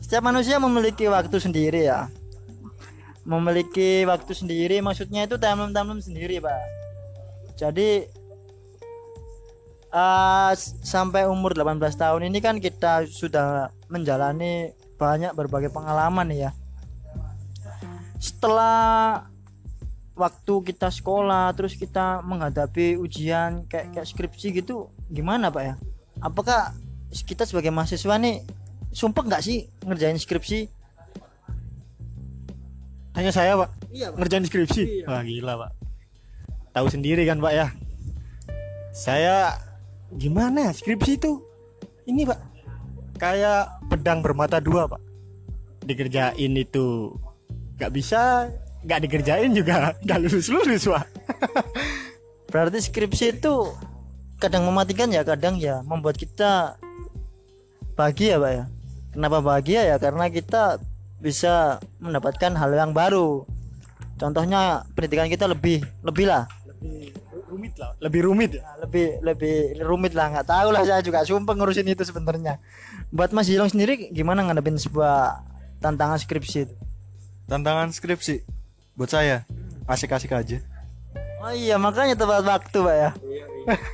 Setiap 0.00 0.24
manusia 0.24 0.56
memiliki 0.56 1.04
waktu 1.06 1.36
sendiri 1.36 1.86
ya. 1.86 2.08
Memiliki 3.28 4.08
waktu 4.08 4.32
sendiri 4.32 4.80
maksudnya 4.80 5.28
itu 5.28 5.36
timeline 5.36 5.76
timeline 5.76 6.00
sendiri 6.00 6.40
pak. 6.40 6.56
Jadi 7.60 8.08
s- 10.52 10.76
sampai 10.84 11.28
umur 11.28 11.52
18 11.56 11.96
tahun 11.96 12.28
ini 12.28 12.38
kan 12.40 12.56
kita 12.60 13.04
sudah 13.08 13.68
menjalani 13.88 14.72
banyak 14.96 15.32
berbagai 15.32 15.72
pengalaman 15.72 16.28
ya. 16.32 16.50
Setelah 18.18 19.28
waktu 20.18 20.74
kita 20.74 20.90
sekolah 20.90 21.54
terus 21.54 21.78
kita 21.78 22.18
menghadapi 22.26 22.98
ujian 22.98 23.62
kayak 23.70 23.94
kayak 23.94 24.08
skripsi 24.08 24.50
gitu 24.58 24.90
gimana 25.06 25.52
pak 25.52 25.62
ya? 25.62 25.74
Apakah 26.18 26.74
kita 27.12 27.48
sebagai 27.48 27.72
mahasiswa 27.72 28.14
nih 28.20 28.44
sumpah 28.92 29.24
nggak 29.24 29.42
sih 29.44 29.68
ngerjain 29.84 30.16
skripsi 30.20 30.78
Tanya 33.18 33.34
saya 33.34 33.58
pak, 33.58 33.74
iya 33.90 34.14
ngerjain 34.14 34.46
skripsi. 34.46 35.02
Wah 35.02 35.26
gila 35.26 35.58
pak. 35.58 35.70
Tahu 36.70 36.86
sendiri 36.86 37.26
kan 37.26 37.42
pak 37.42 37.50
ya. 37.50 37.66
Saya 38.94 39.58
gimana 40.14 40.70
skripsi 40.70 41.18
itu? 41.18 41.42
Ini 42.06 42.30
pak, 42.30 42.38
kayak 43.18 43.90
pedang 43.90 44.22
bermata 44.22 44.62
dua 44.62 44.86
pak. 44.86 45.02
Dikerjain 45.82 46.54
itu 46.54 47.10
nggak 47.74 47.90
bisa, 47.90 48.46
nggak 48.86 49.10
dikerjain 49.10 49.50
juga 49.50 49.90
nggak 50.06 50.18
lulus 50.22 50.46
lulus 50.54 50.86
pak. 50.86 51.02
berarti 52.54 52.78
skripsi 52.86 53.34
itu 53.34 53.74
kadang 54.38 54.62
mematikan 54.62 55.10
ya 55.10 55.26
kadang 55.26 55.58
ya 55.58 55.82
membuat 55.82 56.14
kita 56.14 56.78
bahagia 57.98 58.38
pak 58.38 58.52
ya? 58.54 58.64
Kenapa 59.10 59.42
bahagia? 59.42 59.80
Ya 59.90 59.96
karena 59.98 60.30
kita 60.30 60.78
bisa 61.18 61.82
mendapatkan 61.98 62.54
hal 62.54 62.70
yang 62.70 62.94
baru. 62.94 63.42
Contohnya 64.14 64.86
pendidikan 64.94 65.26
kita 65.26 65.50
lebih 65.50 65.82
lebih 66.06 66.30
lah. 66.30 66.46
Lebih 66.78 67.10
rumit 67.50 67.74
lah, 67.74 67.90
lebih 67.98 68.20
rumit 68.30 68.50
ya. 68.54 68.62
Nah, 68.62 68.76
lebih 68.86 69.06
lebih 69.26 69.56
rumit 69.82 70.12
lah. 70.14 70.30
Nggak 70.30 70.46
tahu 70.46 70.68
lah 70.70 70.86
saya 70.86 71.02
juga 71.02 71.26
sumpah 71.26 71.58
ngurusin 71.58 71.90
itu 71.90 72.06
sebenarnya. 72.06 72.62
Buat 73.10 73.34
Mas 73.34 73.50
Jilong 73.50 73.66
sendiri 73.66 74.14
gimana 74.14 74.46
ngadepin 74.46 74.78
sebuah 74.78 75.42
tantangan 75.82 76.22
skripsi 76.22 76.70
itu? 76.70 76.74
Tantangan 77.50 77.90
skripsi? 77.90 78.46
Buat 78.94 79.10
saya? 79.10 79.42
Asik-asik 79.90 80.30
aja. 80.30 80.62
oh 81.38 81.54
iya 81.54 81.78
makanya 81.78 82.18
tepat 82.18 82.46
waktu 82.46 82.78
pak 82.78 82.94
ya? 82.94 83.10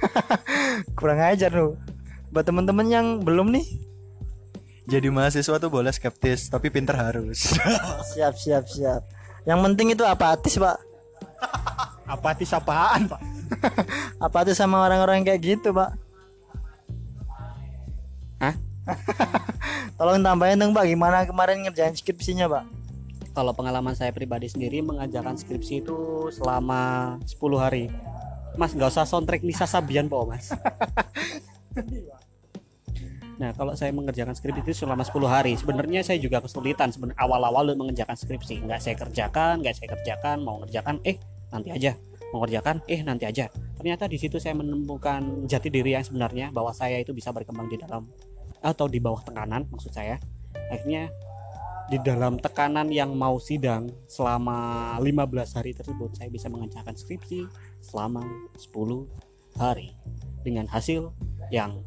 Kurang 0.98 1.20
ajar 1.20 1.52
lu 1.52 1.76
buat 2.34 2.42
temen-temen 2.42 2.86
yang 2.90 3.06
belum 3.22 3.54
nih 3.54 3.62
Jadi 4.84 5.08
mahasiswa 5.08 5.56
tuh 5.56 5.70
boleh 5.72 5.92
skeptis 5.96 6.52
tapi 6.52 6.68
pinter 6.68 6.92
harus. 6.92 7.56
siap 8.12 8.36
siap 8.36 8.68
siap. 8.68 9.00
Yang 9.48 9.60
penting 9.70 9.88
itu 9.96 10.04
apatis 10.04 10.60
pak. 10.60 10.76
Apatis 12.04 12.52
apaan 12.52 13.08
pak? 13.08 13.20
apatis 14.24 14.60
sama 14.60 14.84
orang-orang 14.84 15.24
kayak 15.24 15.40
gitu 15.40 15.72
pak. 15.72 15.96
Hah? 18.44 18.54
tolong 19.96 20.20
tambahin 20.20 20.60
dong 20.60 20.76
pak. 20.76 20.84
Gimana 20.84 21.24
kemarin 21.24 21.64
ngerjain 21.64 21.96
skripsinya 21.96 22.44
pak? 22.44 22.64
Kalau 23.32 23.56
pengalaman 23.56 23.96
saya 23.96 24.12
pribadi 24.12 24.52
sendiri 24.52 24.84
mengajarkan 24.84 25.40
skripsi 25.40 25.80
itu 25.80 26.28
selama 26.28 27.16
10 27.24 27.40
hari. 27.56 27.88
Mas 28.54 28.76
nggak 28.76 28.92
usah 28.92 29.08
soundtrack 29.08 29.42
Nisa 29.42 29.66
Sabian 29.66 30.06
po 30.06 30.22
mas 30.28 30.54
nah 33.34 33.50
kalau 33.50 33.74
saya 33.74 33.90
mengerjakan 33.90 34.34
skripsi 34.34 34.62
itu 34.62 34.86
selama 34.86 35.02
10 35.02 35.26
hari. 35.26 35.52
Sebenarnya 35.58 36.06
saya 36.06 36.18
juga 36.22 36.38
kesulitan. 36.38 36.94
Sebenarnya 36.94 37.18
awal-awal 37.18 37.74
mengerjakan 37.74 38.14
skripsi. 38.14 38.62
Nggak 38.62 38.80
saya 38.80 38.94
kerjakan 38.94 39.62
nggak 39.62 39.74
saya 39.74 39.88
kerjakan. 39.98 40.36
Mau 40.42 40.62
ngerjakan 40.62 41.02
eh 41.02 41.18
nanti 41.50 41.74
aja. 41.74 41.92
Mau 42.30 42.42
ngerjakan 42.46 42.82
eh 42.86 43.00
nanti 43.02 43.24
aja. 43.26 43.46
Ternyata 43.78 44.06
di 44.06 44.18
situ 44.18 44.38
saya 44.38 44.54
menemukan 44.58 45.46
jati 45.50 45.68
diri 45.70 45.94
yang 45.94 46.06
sebenarnya 46.06 46.54
bahwa 46.54 46.70
saya 46.70 46.98
itu 46.98 47.10
bisa 47.14 47.30
berkembang 47.34 47.66
di 47.70 47.78
dalam 47.78 48.06
atau 48.64 48.86
di 48.88 48.98
bawah 49.02 49.22
tekanan 49.22 49.66
maksud 49.68 49.92
saya. 49.92 50.16
Akhirnya 50.72 51.10
di 51.84 52.00
dalam 52.00 52.40
tekanan 52.40 52.88
yang 52.88 53.12
mau 53.12 53.36
sidang 53.36 53.92
selama 54.08 54.96
15 55.04 55.56
hari 55.60 55.76
tersebut 55.76 56.16
saya 56.16 56.32
bisa 56.32 56.48
mengerjakan 56.48 56.96
skripsi 56.96 57.44
selama 57.84 58.24
10 58.56 59.04
hari. 59.60 59.92
Dengan 60.40 60.68
hasil 60.68 61.12
yang 61.52 61.84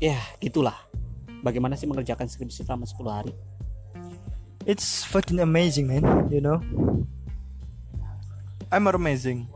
ya 0.00 0.16
gitulah. 0.40 0.76
Bagaimana 1.40 1.76
sih 1.76 1.88
mengerjakan 1.88 2.28
skripsi 2.28 2.64
selama 2.64 2.84
10 2.84 3.00
hari? 3.08 3.32
It's 4.68 5.04
fucking 5.08 5.40
amazing 5.40 5.88
man 5.88 6.04
you 6.28 6.40
know? 6.44 6.60
I'm 8.68 8.84
amazing. 8.88 9.48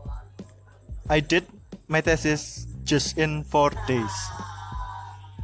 I 1.05 1.21
did 1.21 1.45
my 1.85 2.01
thesis 2.01 2.65
just 2.81 3.17
in 3.21 3.45
four 3.45 3.69
days. 3.85 4.13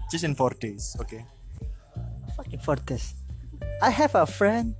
Just 0.09 0.25
in 0.25 0.33
four 0.35 0.51
days, 0.57 0.97
okay. 0.99 1.23
fucking 2.35 2.59
for 2.59 2.75
this 2.83 3.13
I 3.81 3.89
have 3.93 4.15
a 4.15 4.25
friend. 4.25 4.73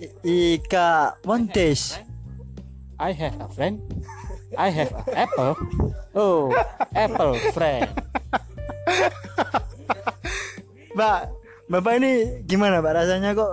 I- 0.00 0.56
Ika 0.64 1.18
one 1.28 1.46
days. 1.50 1.98
I 2.98 3.12
have 3.12 3.36
a 3.40 3.48
friend. 3.48 3.80
I 4.56 4.68
have 4.70 4.90
a 4.94 5.02
apple. 5.14 5.54
Oh 6.14 6.50
apple 6.94 7.38
friend 7.54 7.86
Mbak 10.96 11.20
Bapak 11.70 11.92
ini 12.02 12.42
gimana 12.44 12.82
Pak 12.82 12.92
rasanya 12.98 13.30
kok 13.32 13.52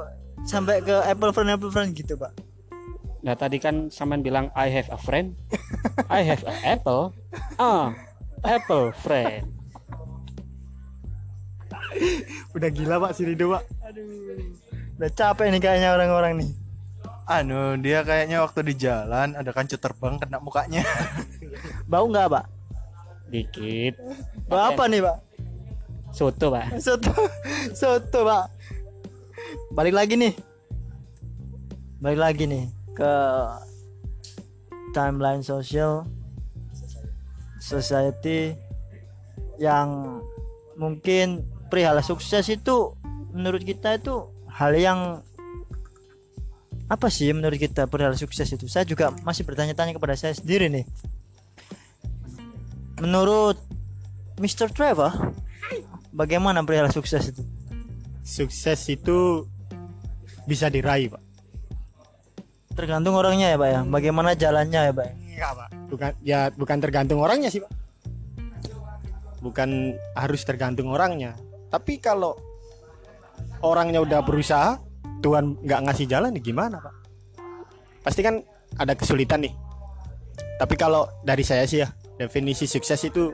sampai 0.50 0.82
ke 0.82 0.96
Apple 1.06 1.34
friend 1.34 1.54
Apple 1.54 1.72
friend 1.72 1.94
gitu 1.94 2.18
Pak 2.18 2.34
nah 3.28 3.34
tadi 3.34 3.58
kan 3.60 3.92
saman 3.92 4.24
bilang 4.24 4.48
I 4.56 4.72
have 4.72 4.88
a 4.94 4.96
friend. 4.96 5.36
I 6.08 6.24
have 6.24 6.48
a 6.48 6.56
apple. 6.64 7.12
Ah 7.60 7.92
apple 8.46 8.96
friend. 8.96 9.52
Udah 12.56 12.70
gila 12.70 13.02
pak 13.04 13.12
si 13.18 13.28
Rido 13.28 13.52
pak. 13.52 13.68
udah 14.98 15.14
capek 15.14 15.54
nih 15.54 15.62
kayaknya 15.62 15.94
orang-orang 15.94 16.42
nih. 16.42 16.50
Anu, 17.30 17.78
dia 17.78 18.02
kayaknya 18.02 18.42
waktu 18.42 18.66
di 18.66 18.74
jalan 18.80 19.38
ada 19.38 19.54
kancut 19.54 19.78
terbang 19.78 20.18
kena 20.18 20.42
mukanya. 20.42 20.82
bau 21.92 22.10
nggak 22.10 22.34
Pak? 22.34 22.46
Dikit. 23.30 23.94
Bau 24.50 24.74
apa 24.74 24.90
nih 24.90 25.06
Pak 25.06 25.27
soto 26.18 26.50
pak. 26.50 26.66
Soto. 26.86 27.14
Soto 27.78 28.20
Pak. 28.26 28.46
Balik 29.70 29.94
lagi 29.94 30.18
nih. 30.18 30.34
Balik 32.02 32.20
lagi 32.20 32.44
nih 32.50 32.66
ke 32.98 33.14
timeline 34.98 35.46
sosial 35.46 36.10
society 37.62 38.58
yang 39.62 40.22
mungkin 40.74 41.46
perihal 41.70 42.02
sukses 42.02 42.50
itu 42.50 42.98
menurut 43.34 43.62
kita 43.62 44.02
itu 44.02 44.26
hal 44.50 44.74
yang 44.74 45.22
apa 46.88 47.12
sih 47.14 47.30
menurut 47.36 47.62
kita 47.62 47.86
perihal 47.86 48.18
sukses 48.18 48.50
itu? 48.50 48.66
Saya 48.66 48.90
juga 48.90 49.14
masih 49.22 49.46
bertanya-tanya 49.46 49.94
kepada 49.94 50.18
saya 50.18 50.34
sendiri 50.34 50.72
nih. 50.72 50.86
Menurut 52.98 53.62
Mr. 54.42 54.74
Trevor 54.74 55.14
bagaimana 56.18 56.66
perihal 56.66 56.90
sukses 56.90 57.30
itu 57.30 57.46
Sukses 58.28 58.82
itu 58.92 59.48
bisa 60.50 60.68
diraih 60.68 61.14
pak. 61.14 61.24
tergantung 62.76 63.18
orangnya 63.18 63.56
ya 63.56 63.58
pak 63.58 63.70
ya 63.74 63.80
bagaimana 63.88 64.30
jalannya 64.38 64.82
ya 64.90 64.94
pak? 64.94 65.08
Enggak 65.16 65.52
pak. 65.56 65.70
Bukan 65.88 66.12
ya 66.22 66.40
bukan 66.54 66.78
tergantung 66.84 67.20
orangnya 67.24 67.48
sih 67.48 67.64
pak. 67.64 67.72
Bukan 69.40 69.96
harus 70.18 70.42
tergantung 70.44 70.92
orangnya. 70.92 71.40
Tapi 71.72 72.04
kalau 72.04 72.36
orangnya 73.64 74.04
udah 74.04 74.20
berusaha, 74.22 74.78
Tuhan 75.24 75.58
nggak 75.64 75.82
ngasih 75.90 76.06
jalan, 76.06 76.36
ya 76.38 76.42
gimana 76.42 76.78
pak? 76.84 76.94
Pasti 78.04 78.22
kan 78.22 78.44
ada 78.78 78.94
kesulitan 78.94 79.48
nih. 79.48 79.54
Tapi 80.58 80.76
kalau 80.78 81.08
dari 81.26 81.42
saya 81.42 81.66
sih 81.66 81.82
ya, 81.82 81.90
definisi 82.18 82.66
sukses 82.70 82.98
itu 83.08 83.34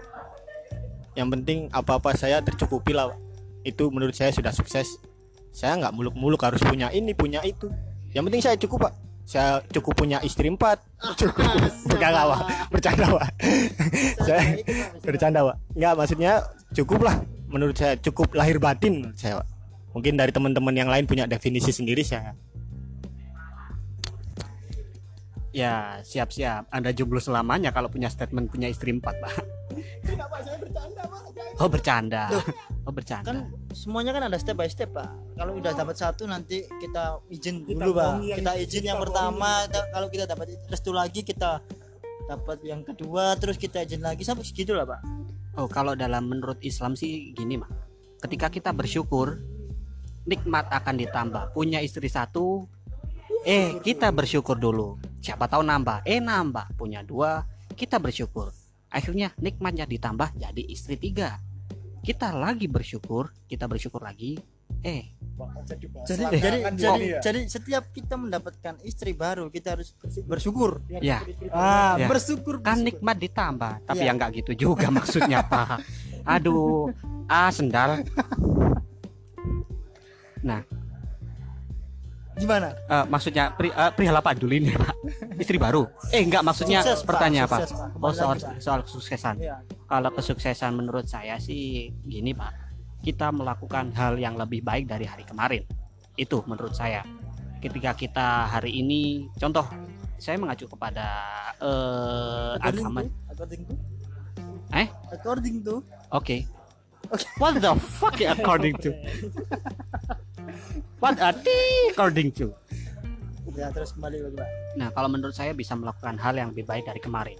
yang 1.14 1.30
penting 1.30 1.70
apa-apa 1.70 2.18
saya 2.18 2.42
tercukupi 2.42 2.94
lah. 2.94 3.14
Itu 3.64 3.90
menurut 3.94 4.14
saya 4.18 4.34
sudah 4.34 4.52
sukses. 4.52 4.98
Saya 5.54 5.78
nggak 5.78 5.94
muluk-muluk 5.94 6.42
harus 6.42 6.60
punya 6.66 6.90
ini, 6.90 7.14
punya 7.14 7.40
itu. 7.46 7.70
Yang 8.14 8.24
penting 8.30 8.42
saya 8.42 8.56
cukup 8.58 8.90
pak. 8.90 8.94
Saya 9.24 9.64
cukup 9.72 9.94
punya 9.96 10.20
istri 10.26 10.50
empat. 10.50 10.82
Cukup. 11.16 11.46
Bukan 11.90 12.10
nggak, 12.10 12.26
pak. 12.28 12.42
Bercanda 12.74 13.06
pak. 13.08 13.28
saya 14.26 14.42
bercanda 15.00 15.40
pak. 15.48 15.58
Nggak 15.78 15.94
maksudnya 15.96 16.34
cukup 16.74 17.00
lah. 17.06 17.16
Menurut 17.48 17.78
saya 17.78 17.94
cukup 18.02 18.34
lahir 18.34 18.58
batin 18.58 19.00
menurut 19.06 19.18
saya 19.18 19.40
pak. 19.42 19.48
Mungkin 19.94 20.18
dari 20.18 20.34
teman-teman 20.34 20.74
yang 20.74 20.90
lain 20.90 21.06
punya 21.06 21.30
definisi 21.30 21.70
sendiri 21.70 22.02
saya. 22.02 22.34
Ya, 25.54 26.02
siap-siap. 26.02 26.66
Anda 26.74 26.90
jomblo 26.98 27.22
selamanya 27.22 27.70
kalau 27.70 27.86
punya 27.86 28.10
statement 28.10 28.50
punya 28.50 28.74
istri 28.74 28.90
empat, 28.90 29.14
Pak. 29.22 29.34
Oh, 31.62 31.70
bercanda. 31.70 32.30
Oh, 32.84 32.92
bercanda. 32.92 33.30
kan 33.30 33.38
semuanya 33.72 34.12
kan 34.12 34.28
ada 34.28 34.38
step 34.42 34.60
by 34.60 34.68
step 34.68 34.92
pak. 34.92 35.08
Kalau 35.40 35.56
udah 35.56 35.72
dapat 35.72 35.96
satu 35.96 36.28
nanti 36.28 36.66
kita 36.82 37.24
izin 37.32 37.64
dulu 37.64 37.96
pak. 37.96 38.20
kita 38.42 38.52
izin 38.60 38.82
kita 38.84 38.90
yang 38.92 39.00
pertama 39.00 39.70
kalau 39.94 40.08
kita 40.12 40.26
dapat 40.28 40.58
restu 40.68 40.92
lagi 40.92 41.24
kita 41.24 41.64
dapat 42.28 42.58
yang 42.64 42.82
kedua 42.84 43.36
terus 43.40 43.56
kita 43.56 43.84
izin 43.84 44.04
lagi 44.04 44.26
sampai 44.28 44.44
segitu 44.44 44.76
lah 44.76 44.84
pak. 44.84 45.02
Oh, 45.54 45.70
kalau 45.70 45.94
dalam 45.94 46.26
menurut 46.26 46.58
Islam 46.66 46.98
sih 46.98 47.30
gini, 47.38 47.62
Mak. 47.62 47.70
Ketika 48.26 48.50
kita 48.50 48.74
bersyukur, 48.74 49.38
nikmat 50.26 50.66
akan 50.74 50.98
ditambah. 50.98 51.54
Punya 51.54 51.78
istri 51.78 52.10
satu, 52.10 52.66
eh 53.46 53.78
kita 53.86 54.10
bersyukur 54.10 54.58
dulu. 54.58 54.98
Siapa 55.22 55.46
tahu 55.46 55.62
nambah. 55.62 56.02
Eh 56.10 56.18
nambah. 56.18 56.74
Punya 56.74 57.06
dua 57.06 57.46
kita 57.74 58.02
bersyukur 58.02 58.63
akhirnya 58.94 59.34
nikmatnya 59.42 59.90
ditambah 59.90 60.38
jadi 60.38 60.64
istri 60.70 60.96
tiga. 60.96 61.42
Kita 62.06 62.30
lagi 62.30 62.70
bersyukur 62.70 63.34
kita 63.50 63.66
bersyukur 63.66 64.06
lagi. 64.06 64.38
Eh 64.84 65.16
jadi 66.06 66.24
jadi 66.38 66.58
jadi, 66.76 67.06
jadi 67.24 67.40
setiap 67.50 67.90
kita 67.90 68.14
mendapatkan 68.20 68.78
istri 68.86 69.18
baru 69.18 69.50
kita 69.50 69.74
harus 69.74 69.96
bersyukur. 70.24 70.84
ya. 71.02 71.26
ah 71.50 71.98
Ya. 71.98 72.06
bersyukur 72.06 72.62
kan 72.62 72.78
bersyukur. 72.78 72.86
nikmat 73.02 73.18
ditambah 73.18 73.74
tapi 73.88 74.04
Iya. 74.06 74.14
ya 74.14 74.18
nggak 74.20 74.32
gitu 74.44 74.52
juga 74.70 74.88
maksudnya 74.94 75.42
pak. 75.52 75.82
Aduh 76.28 76.94
ah 77.26 77.50
sendal. 77.50 78.04
Nah 80.44 80.62
gimana 82.34 82.74
eh, 82.74 83.06
maksudnya 83.06 83.54
pri, 83.54 83.70
eh, 83.70 83.92
perihal 83.94 84.18
apa 84.18 84.34
dulu 84.34 84.54
ini 84.54 84.74
pak 84.74 84.94
istri 85.38 85.58
baru 85.58 85.86
eh 86.10 86.20
enggak 86.20 86.42
maksudnya 86.42 86.82
Sukses, 86.82 87.02
Pak. 87.02 87.08
pertanyaan 87.14 87.46
apa 87.46 87.58
Sukses, 87.62 87.78
Pak. 87.78 87.90
oh 88.00 88.12
soal 88.12 88.36
Pak. 88.36 88.54
soal 88.58 88.80
kesuksesan 88.82 89.36
Iya. 89.38 89.56
kalau 89.86 90.10
kesuksesan 90.12 90.72
menurut 90.74 91.06
saya 91.06 91.38
sih 91.38 91.94
gini 92.02 92.34
pak 92.34 92.52
kita 93.04 93.30
melakukan 93.30 93.92
hal 93.94 94.16
yang 94.16 94.34
lebih 94.34 94.62
baik 94.62 94.88
dari 94.88 95.06
hari 95.06 95.24
kemarin 95.24 95.62
itu 96.16 96.42
menurut 96.46 96.72
saya 96.72 97.06
ketika 97.60 97.94
kita 97.94 98.28
hari 98.48 98.82
ini 98.82 99.30
contoh 99.36 99.66
saya 100.16 100.40
mengacu 100.40 100.66
kepada 100.66 101.06
according 102.56 102.82
agama 102.82 103.00
to 103.02 103.12
according 103.30 103.62
to 103.64 103.74
Eh? 104.74 104.88
according 105.12 105.56
to 105.62 105.76
Oke. 106.10 106.50
What 107.38 107.58
the 107.58 107.74
fuck 107.78 108.18
ya 108.18 108.34
according 108.34 108.74
to? 108.80 108.90
What 111.04 111.20
are 111.20 111.36
they 111.36 111.92
according 111.92 112.32
to? 112.40 112.56
ya 113.54 113.68
terus 113.76 113.92
kembali 113.92 114.24
lagi 114.24 114.40
pak 114.40 114.50
Nah, 114.80 114.90
kalau 114.96 115.12
menurut 115.12 115.36
saya 115.36 115.52
bisa 115.52 115.76
melakukan 115.76 116.16
hal 116.16 116.34
yang 116.40 116.56
lebih 116.56 116.64
baik 116.64 116.88
dari 116.88 117.04
kemarin. 117.04 117.36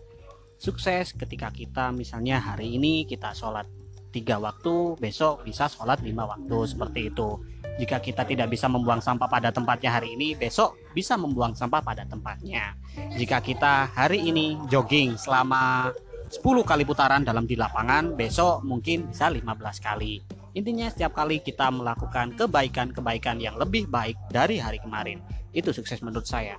Sukses 0.60 1.16
ketika 1.16 1.48
kita 1.48 1.96
misalnya 1.96 2.44
hari 2.44 2.76
ini 2.76 3.08
kita 3.08 3.32
sholat 3.32 3.64
tiga 4.12 4.36
waktu, 4.36 5.00
besok 5.00 5.48
bisa 5.48 5.72
sholat 5.72 6.04
lima 6.04 6.28
waktu 6.28 6.58
seperti 6.68 7.08
itu. 7.08 7.40
Jika 7.80 8.04
kita 8.04 8.28
tidak 8.28 8.52
bisa 8.52 8.68
membuang 8.68 9.00
sampah 9.00 9.32
pada 9.32 9.50
tempatnya 9.50 9.96
hari 9.96 10.14
ini, 10.20 10.36
besok 10.36 10.76
bisa 10.92 11.16
membuang 11.16 11.56
sampah 11.56 11.80
pada 11.80 12.04
tempatnya. 12.04 12.76
Jika 13.16 13.40
kita 13.40 13.96
hari 13.96 14.28
ini 14.28 14.60
jogging 14.68 15.16
selama 15.16 15.90
10 16.34 16.66
kali 16.66 16.82
putaran 16.82 17.22
dalam 17.22 17.46
di 17.46 17.54
lapangan, 17.54 18.18
besok 18.18 18.66
mungkin 18.66 19.14
bisa 19.14 19.30
15 19.30 19.46
kali. 19.78 20.18
Intinya 20.58 20.90
setiap 20.90 21.14
kali 21.14 21.46
kita 21.46 21.70
melakukan 21.70 22.34
kebaikan-kebaikan 22.34 23.38
yang 23.38 23.54
lebih 23.54 23.86
baik 23.86 24.18
dari 24.34 24.58
hari 24.58 24.82
kemarin, 24.82 25.22
itu 25.54 25.70
sukses 25.70 26.02
menurut 26.02 26.26
saya. 26.26 26.58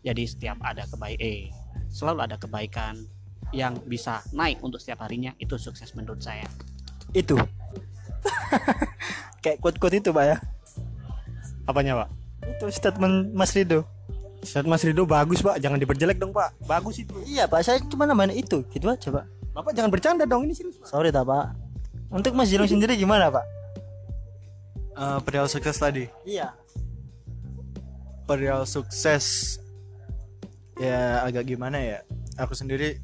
Jadi 0.00 0.24
setiap 0.24 0.56
ada 0.64 0.88
kebaik 0.88 1.20
eh 1.20 1.52
selalu 1.92 2.24
ada 2.24 2.40
kebaikan 2.40 3.04
yang 3.52 3.76
bisa 3.84 4.24
naik 4.32 4.64
untuk 4.64 4.80
setiap 4.80 5.04
harinya 5.04 5.36
itu 5.36 5.60
sukses 5.60 5.92
menurut 5.92 6.24
saya. 6.24 6.48
itu 7.12 7.36
kayak 9.44 9.60
quote-quote 9.60 10.00
itu 10.00 10.08
pak 10.08 10.24
ya 10.24 10.36
Apanya 11.68 11.92
pak? 12.00 12.08
itu 12.48 12.64
statement 12.72 13.36
Mas 13.36 13.52
Rido 13.52 13.84
Set 14.42 14.66
Mas 14.66 14.82
Rido 14.82 15.06
bagus 15.06 15.38
pak, 15.38 15.62
jangan 15.62 15.78
diperjelek 15.78 16.18
dong 16.18 16.34
pak. 16.34 16.50
Bagus 16.66 16.98
itu. 16.98 17.14
iya 17.24 17.46
pak. 17.46 17.62
Saya 17.62 17.78
cuma 17.86 18.10
nambahin 18.10 18.34
itu. 18.34 18.66
Gitu 18.74 18.90
aja 18.90 19.08
pak. 19.14 19.24
Bapak 19.54 19.72
jangan 19.72 19.90
bercanda 19.94 20.24
dong. 20.26 20.44
Ini 20.44 20.54
serius. 20.54 20.82
Pak. 20.82 20.90
sorry 20.90 21.14
tak 21.14 21.30
pak. 21.30 21.54
Untuk 22.10 22.34
Mas 22.34 22.50
Jilong 22.50 22.68
sendiri 22.68 22.98
gimana 22.98 23.30
pak? 23.30 23.46
Eh, 24.92 25.18
perihal 25.24 25.48
sukses 25.48 25.78
tadi? 25.78 26.04
Iya. 26.28 26.52
Perihal 28.28 28.68
sukses 28.68 29.56
ya 30.76 31.24
agak 31.24 31.48
gimana 31.48 31.80
ya? 31.80 31.98
Aku 32.36 32.52
sendiri 32.52 33.00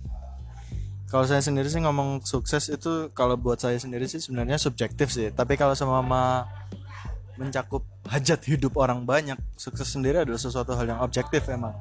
kalau 1.08 1.24
saya 1.24 1.40
sendiri 1.40 1.72
sih 1.72 1.80
ngomong 1.80 2.20
sukses 2.28 2.68
itu 2.68 3.08
kalau 3.16 3.40
buat 3.40 3.56
saya 3.56 3.80
sendiri 3.80 4.04
sih 4.04 4.20
sebenarnya 4.20 4.60
subjektif 4.60 5.08
sih. 5.08 5.32
Tapi 5.32 5.56
kalau 5.56 5.72
sama 5.72 6.04
mencakup 7.40 7.86
hajat 8.08 8.40
hidup 8.48 8.80
orang 8.80 9.04
banyak 9.04 9.36
sukses 9.54 9.86
sendiri 9.92 10.24
adalah 10.24 10.40
sesuatu 10.40 10.72
hal 10.72 10.88
yang 10.88 11.00
objektif 11.04 11.44
emang. 11.52 11.76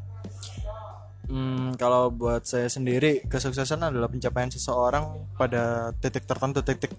Hmm, 1.27 1.75
kalau 1.75 2.07
buat 2.07 2.47
saya 2.47 2.71
sendiri 2.71 3.27
kesuksesan 3.27 3.83
adalah 3.83 4.07
pencapaian 4.07 4.47
seseorang 4.47 5.27
pada 5.35 5.91
titik 5.99 6.23
tertentu 6.23 6.63
titik 6.63 6.91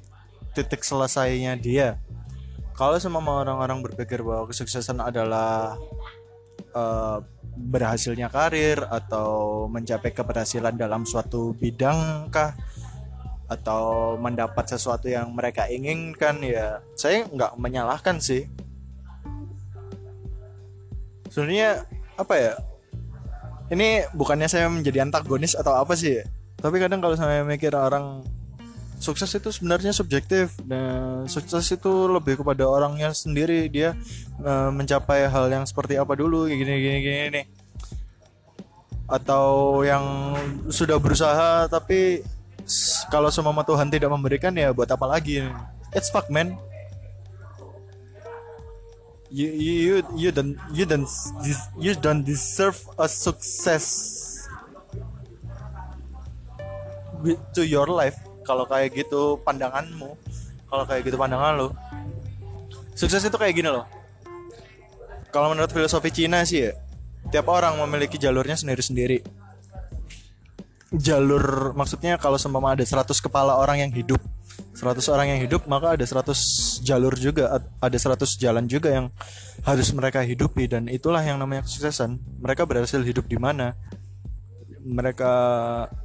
titik 0.53 0.85
selesainya 0.85 1.57
dia. 1.57 1.97
Kalau 2.77 2.97
semua 3.01 3.21
orang-orang 3.45 3.81
berpikir 3.85 4.21
bahwa 4.21 4.49
kesuksesan 4.49 5.01
adalah 5.01 5.77
eh, 6.77 7.19
berhasilnya 7.59 8.31
karir 8.31 8.85
atau 8.87 9.67
mencapai 9.67 10.15
keberhasilan 10.15 10.79
dalam 10.79 11.03
suatu 11.03 11.57
bidang 11.59 12.31
kah 12.31 12.55
atau 13.49 14.15
mendapat 14.21 14.77
sesuatu 14.77 15.09
yang 15.09 15.33
mereka 15.33 15.65
inginkan 15.73 16.39
ya 16.45 16.85
saya 16.93 17.25
nggak 17.33 17.57
menyalahkan 17.57 18.21
sih 18.21 18.45
sebenarnya 21.39 21.87
apa 22.19 22.35
ya 22.35 22.55
ini 23.71 24.03
bukannya 24.11 24.51
saya 24.51 24.67
menjadi 24.67 25.07
antagonis 25.07 25.55
atau 25.55 25.79
apa 25.79 25.95
sih? 25.95 26.19
Tapi 26.59 26.83
kadang 26.83 26.99
kalau 26.99 27.15
saya 27.15 27.47
mikir 27.47 27.71
orang 27.79 28.27
sukses 28.99 29.31
itu 29.31 29.55
sebenarnya 29.55 29.95
subjektif. 29.95 30.59
Dan 30.67 31.31
sukses 31.31 31.63
itu 31.71 32.11
lebih 32.11 32.43
kepada 32.43 32.67
orangnya 32.67 33.15
sendiri. 33.15 33.71
Dia 33.71 33.95
eh, 34.43 34.71
mencapai 34.75 35.31
hal 35.31 35.47
yang 35.53 35.63
seperti 35.63 35.95
apa 35.95 36.19
dulu 36.19 36.51
gini 36.51 36.75
gini 36.81 36.99
gini 37.07 37.27
nih 37.31 37.47
atau 39.09 39.81
yang 39.89 40.37
sudah 40.69 41.01
berusaha 41.01 41.65
tapi 41.73 42.21
kalau 43.09 43.33
semua 43.33 43.57
Tuhan 43.65 43.89
tidak 43.89 44.13
memberikan 44.13 44.53
ya 44.53 44.75
buat 44.75 44.91
apa 44.91 45.07
lagi? 45.09 45.41
It's 45.97 46.13
fuck 46.13 46.29
man 46.29 46.61
you 49.29 49.49
you 49.49 49.73
you, 49.77 49.97
you 50.17 50.31
don't 50.33 50.57
you 50.73 50.85
don't 50.89 51.09
you 51.77 51.93
don't 51.97 52.23
deserve 52.25 52.79
a 52.97 53.09
success. 53.09 53.87
To 57.59 57.67
your 57.67 57.91
life 57.91 58.15
kalau 58.47 58.65
kayak 58.65 58.95
gitu 58.95 59.43
pandanganmu 59.43 60.15
kalau 60.71 60.85
kayak 60.87 61.03
gitu 61.03 61.19
pandangan 61.19 61.59
lo 61.59 61.69
sukses 62.95 63.21
itu 63.27 63.35
kayak 63.35 63.59
gini 63.59 63.69
loh. 63.69 63.85
Kalau 65.35 65.53
menurut 65.53 65.69
filosofi 65.69 66.15
Cina 66.15 66.47
sih 66.47 66.71
ya 66.71 66.73
tiap 67.29 67.51
orang 67.51 67.77
memiliki 67.85 68.17
jalurnya 68.17 68.57
sendiri-sendiri. 68.57 69.21
Jalur 70.95 71.77
maksudnya 71.77 72.17
kalau 72.17 72.41
seumpama 72.41 72.73
ada 72.73 72.87
100 72.87 73.05
kepala 73.21 73.59
orang 73.61 73.85
yang 73.85 73.93
hidup 73.93 74.23
100 74.79 75.03
orang 75.11 75.27
yang 75.35 75.41
hidup 75.43 75.67
maka 75.67 75.99
ada 75.99 76.05
100 76.07 76.87
jalur 76.87 77.19
juga 77.19 77.59
ad- 77.59 77.67
ada 77.83 77.99
100 77.99 78.39
jalan 78.39 78.65
juga 78.71 78.95
yang 78.95 79.11
harus 79.67 79.91
mereka 79.91 80.23
hidupi 80.23 80.71
dan 80.71 80.87
itulah 80.87 81.19
yang 81.19 81.43
namanya 81.43 81.67
kesuksesan. 81.67 82.23
Mereka 82.39 82.63
berhasil 82.63 83.03
hidup 83.03 83.27
di 83.27 83.35
mana? 83.43 83.75
Mereka 84.87 85.33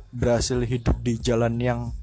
berhasil 0.10 0.58
hidup 0.66 0.98
di 1.06 1.22
jalan 1.22 1.62
yang 1.62 1.94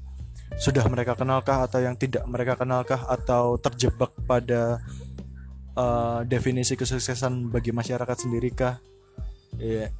sudah 0.55 0.87
mereka 0.87 1.19
kenalkah 1.19 1.67
atau 1.67 1.83
yang 1.83 1.99
tidak 1.99 2.23
mereka 2.27 2.55
kenalkah 2.55 3.03
atau 3.07 3.59
terjebak 3.59 4.15
pada 4.23 4.79
eh, 5.75 6.19
definisi 6.27 6.79
kesuksesan 6.79 7.51
bagi 7.51 7.75
masyarakat 7.75 8.15
sendirikah 8.15 8.79
Iya. 9.59 9.91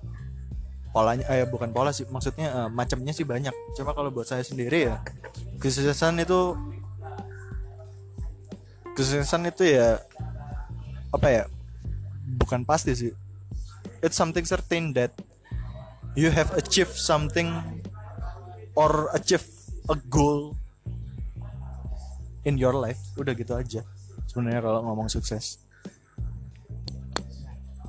Polanya 0.92 1.24
eh 1.32 1.48
bukan 1.48 1.72
pola 1.72 1.96
sih, 1.96 2.04
maksudnya 2.12 2.52
eh, 2.52 2.70
macamnya 2.72 3.16
sih 3.16 3.24
banyak. 3.24 3.56
Cuma 3.80 3.96
kalau 3.96 4.12
buat 4.12 4.28
saya 4.28 4.44
sendiri 4.44 4.92
ya, 4.92 5.00
kesuksesan 5.64 6.20
itu 6.20 6.56
kesuksesan 8.96 9.48
itu 9.48 9.72
ya 9.72 10.04
apa 11.16 11.28
ya? 11.32 11.44
Bukan 12.40 12.68
pasti 12.68 12.92
sih. 12.92 13.12
It's 14.04 14.20
something 14.20 14.44
certain 14.44 14.92
that 14.98 15.16
you 16.18 16.34
have 16.34 16.52
achieved 16.60 16.98
something 16.98 17.56
or 18.76 19.08
achieve 19.16 19.46
a 19.88 19.96
goal 20.12 20.60
in 22.44 22.60
your 22.60 22.76
life. 22.76 23.00
Udah 23.16 23.32
gitu 23.32 23.56
aja. 23.56 23.82
Sebenarnya 24.28 24.60
kalau 24.60 24.84
ngomong 24.84 25.08
sukses. 25.08 25.62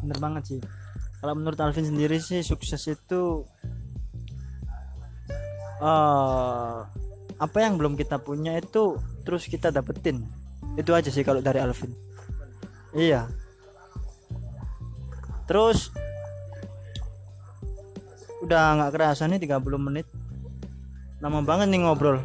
bener 0.02 0.18
banget 0.18 0.42
sih 0.50 0.60
kalau 1.22 1.38
menurut 1.38 1.54
Alvin 1.62 1.86
sendiri 1.86 2.18
sih 2.18 2.42
sukses 2.42 2.82
itu 2.90 3.46
eh 5.78 6.76
apa 7.38 7.58
yang 7.62 7.78
belum 7.78 7.94
kita 7.94 8.18
punya 8.18 8.58
itu 8.58 8.98
terus 9.22 9.46
kita 9.46 9.70
dapetin. 9.70 10.26
Itu 10.74 10.98
aja 10.98 11.14
sih 11.14 11.22
kalau 11.22 11.38
dari 11.38 11.62
Alvin. 11.62 11.94
Iya. 12.90 13.30
Terus 15.46 15.94
udah 18.42 18.82
nggak 18.82 18.90
kerasa 18.90 19.30
nih 19.30 19.46
30 19.46 19.62
menit. 19.78 20.06
Lama 21.22 21.46
banget 21.46 21.70
nih 21.70 21.86
ngobrol. 21.86 22.18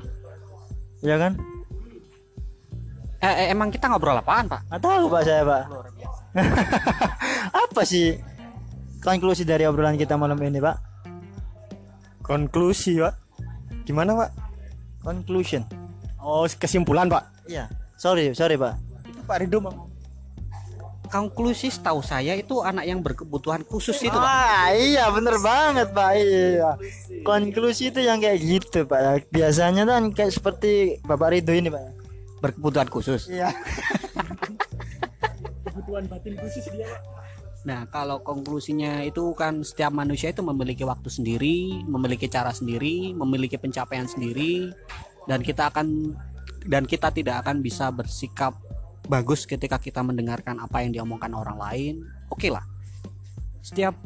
Iya 1.06 1.22
kan? 1.22 1.34
Eh, 3.22 3.30
eh, 3.30 3.48
emang 3.54 3.70
kita 3.70 3.90
ngobrol 3.94 4.18
apaan 4.18 4.50
pak? 4.50 4.66
nggak 4.74 4.82
tahu 4.82 5.06
pak 5.06 5.22
saya 5.22 5.42
pak. 5.46 5.64
Apa 7.66 7.82
sih 7.86 8.37
konklusi 9.08 9.42
dari 9.42 9.64
obrolan 9.64 9.96
kita 9.96 10.14
malam 10.14 10.36
ini 10.38 10.60
pak 10.60 10.78
Konklusi, 12.20 13.00
Pak. 13.00 13.16
Gimana, 13.88 14.12
Pak? 14.14 14.30
conclusion 15.00 15.64
Oh, 16.20 16.44
kesimpulan, 16.44 17.08
Pak. 17.08 17.24
iya 17.48 17.72
sorry 17.96 18.36
sorry 18.36 18.54
pak 18.54 18.76
Itu 19.02 19.24
Pak 19.24 19.38
Rido 19.40 19.58
mau. 19.58 19.88
konklusi 21.08 21.72
setahu 21.72 22.04
saya 22.04 22.36
itu 22.36 22.60
anak 22.60 22.84
yang 22.84 23.00
berkebutuhan 23.00 23.64
khusus 23.64 23.96
itu 23.98 24.12
Pak. 24.12 24.20
ah 24.20 24.68
iya 24.70 25.08
bener 25.08 25.40
banget 25.40 25.88
pak 25.90 26.12
iya 26.14 26.76
konklusi 27.24 27.88
itu 27.88 28.04
yang 28.04 28.20
kayak 28.20 28.38
gitu 28.38 28.84
pak 28.84 29.26
biasanya 29.32 29.88
kan 29.88 30.12
kayak 30.12 30.30
seperti 30.30 31.00
bapak 31.02 31.32
Ridho 31.32 31.56
ini 31.56 31.72
pak 31.72 31.96
berkebutuhan 32.38 32.86
khusus 32.86 33.26
iya 33.32 33.50
Kebutuhan 35.64 36.04
batin 36.06 36.36
khusus 36.36 36.68
dia, 36.68 36.84
Pak. 36.84 37.00
Nah, 37.68 37.84
kalau 37.92 38.24
konklusinya 38.24 39.04
itu 39.04 39.36
kan 39.36 39.60
setiap 39.60 39.92
manusia 39.92 40.32
itu 40.32 40.40
memiliki 40.40 40.88
waktu 40.88 41.12
sendiri, 41.12 41.84
memiliki 41.84 42.32
cara 42.32 42.56
sendiri, 42.56 43.12
memiliki 43.12 43.60
pencapaian 43.60 44.08
sendiri 44.08 44.72
dan 45.28 45.44
kita 45.44 45.68
akan 45.68 46.16
dan 46.64 46.88
kita 46.88 47.12
tidak 47.12 47.44
akan 47.44 47.60
bisa 47.60 47.92
bersikap 47.92 48.56
bagus 49.12 49.44
ketika 49.44 49.76
kita 49.84 50.00
mendengarkan 50.00 50.64
apa 50.64 50.80
yang 50.80 50.96
diomongkan 50.96 51.36
orang 51.36 51.60
lain. 51.60 51.96
Oke 52.32 52.48
lah. 52.48 52.64
Setiap 53.60 54.00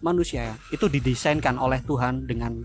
manusia 0.00 0.56
itu 0.72 0.88
didesainkan 0.88 1.60
oleh 1.60 1.84
Tuhan 1.84 2.24
dengan 2.24 2.64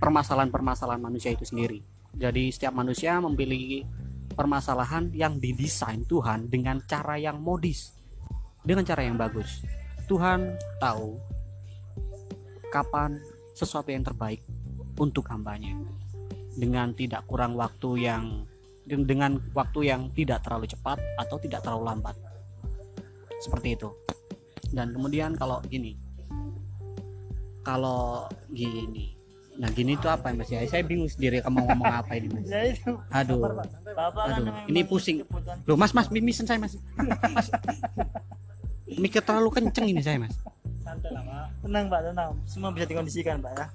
permasalahan-permasalahan 0.00 1.04
manusia 1.04 1.36
itu 1.36 1.44
sendiri. 1.44 1.84
Jadi 2.16 2.48
setiap 2.48 2.72
manusia 2.72 3.20
memiliki 3.20 3.84
permasalahan 4.32 5.12
yang 5.12 5.36
didesain 5.36 6.08
Tuhan 6.08 6.48
dengan 6.48 6.80
cara 6.88 7.20
yang 7.20 7.36
modis 7.44 7.99
dengan 8.62 8.84
cara 8.84 9.02
yang 9.04 9.16
bagus. 9.16 9.64
Tuhan 10.04 10.58
tahu 10.82 11.16
kapan 12.68 13.18
sesuatu 13.54 13.90
yang 13.90 14.02
terbaik 14.04 14.42
untuk 14.98 15.26
hambanya. 15.30 15.74
Dengan 16.50 16.92
tidak 16.92 17.24
kurang 17.30 17.54
waktu 17.56 18.10
yang 18.10 18.44
dengan 18.84 19.38
waktu 19.54 19.86
yang 19.86 20.10
tidak 20.12 20.42
terlalu 20.42 20.66
cepat 20.66 20.98
atau 21.14 21.38
tidak 21.38 21.62
terlalu 21.62 21.84
lambat. 21.94 22.16
Seperti 23.38 23.78
itu. 23.78 23.88
Dan 24.74 24.90
kemudian 24.92 25.38
kalau 25.38 25.62
gini. 25.64 25.94
Kalau 27.62 28.26
gini. 28.50 29.14
Nah 29.60 29.68
gini 29.70 29.92
itu 29.94 30.08
apa 30.08 30.32
mas? 30.32 30.48
Ya 30.48 30.64
saya 30.64 30.80
bingung 30.80 31.06
sendiri 31.06 31.44
kamu 31.44 31.60
ngomong 31.68 31.92
apa 31.92 32.16
ini 32.18 32.28
mas. 32.32 32.48
Ya 32.50 32.74
aduh. 33.12 33.40
Kan 33.94 34.42
Aduh, 34.42 34.54
ini 34.66 34.80
pusing. 34.82 35.22
loh 35.68 35.76
mas 35.76 35.92
mas 35.92 36.08
mimisan 36.08 36.48
saya 36.48 36.58
Mas. 36.58 36.74
mikir 38.98 39.22
terlalu 39.22 39.50
kenceng 39.54 39.86
ini 39.86 40.02
saya 40.02 40.18
mas. 40.18 40.34
Santai 40.82 41.12
lah, 41.14 41.22
Pak. 41.22 41.46
tenang 41.62 41.86
pak 41.86 42.00
tenang. 42.10 42.30
Semua 42.48 42.74
bisa 42.74 42.88
dikondisikan 42.88 43.38
pak 43.38 43.52
ya. 43.54 43.66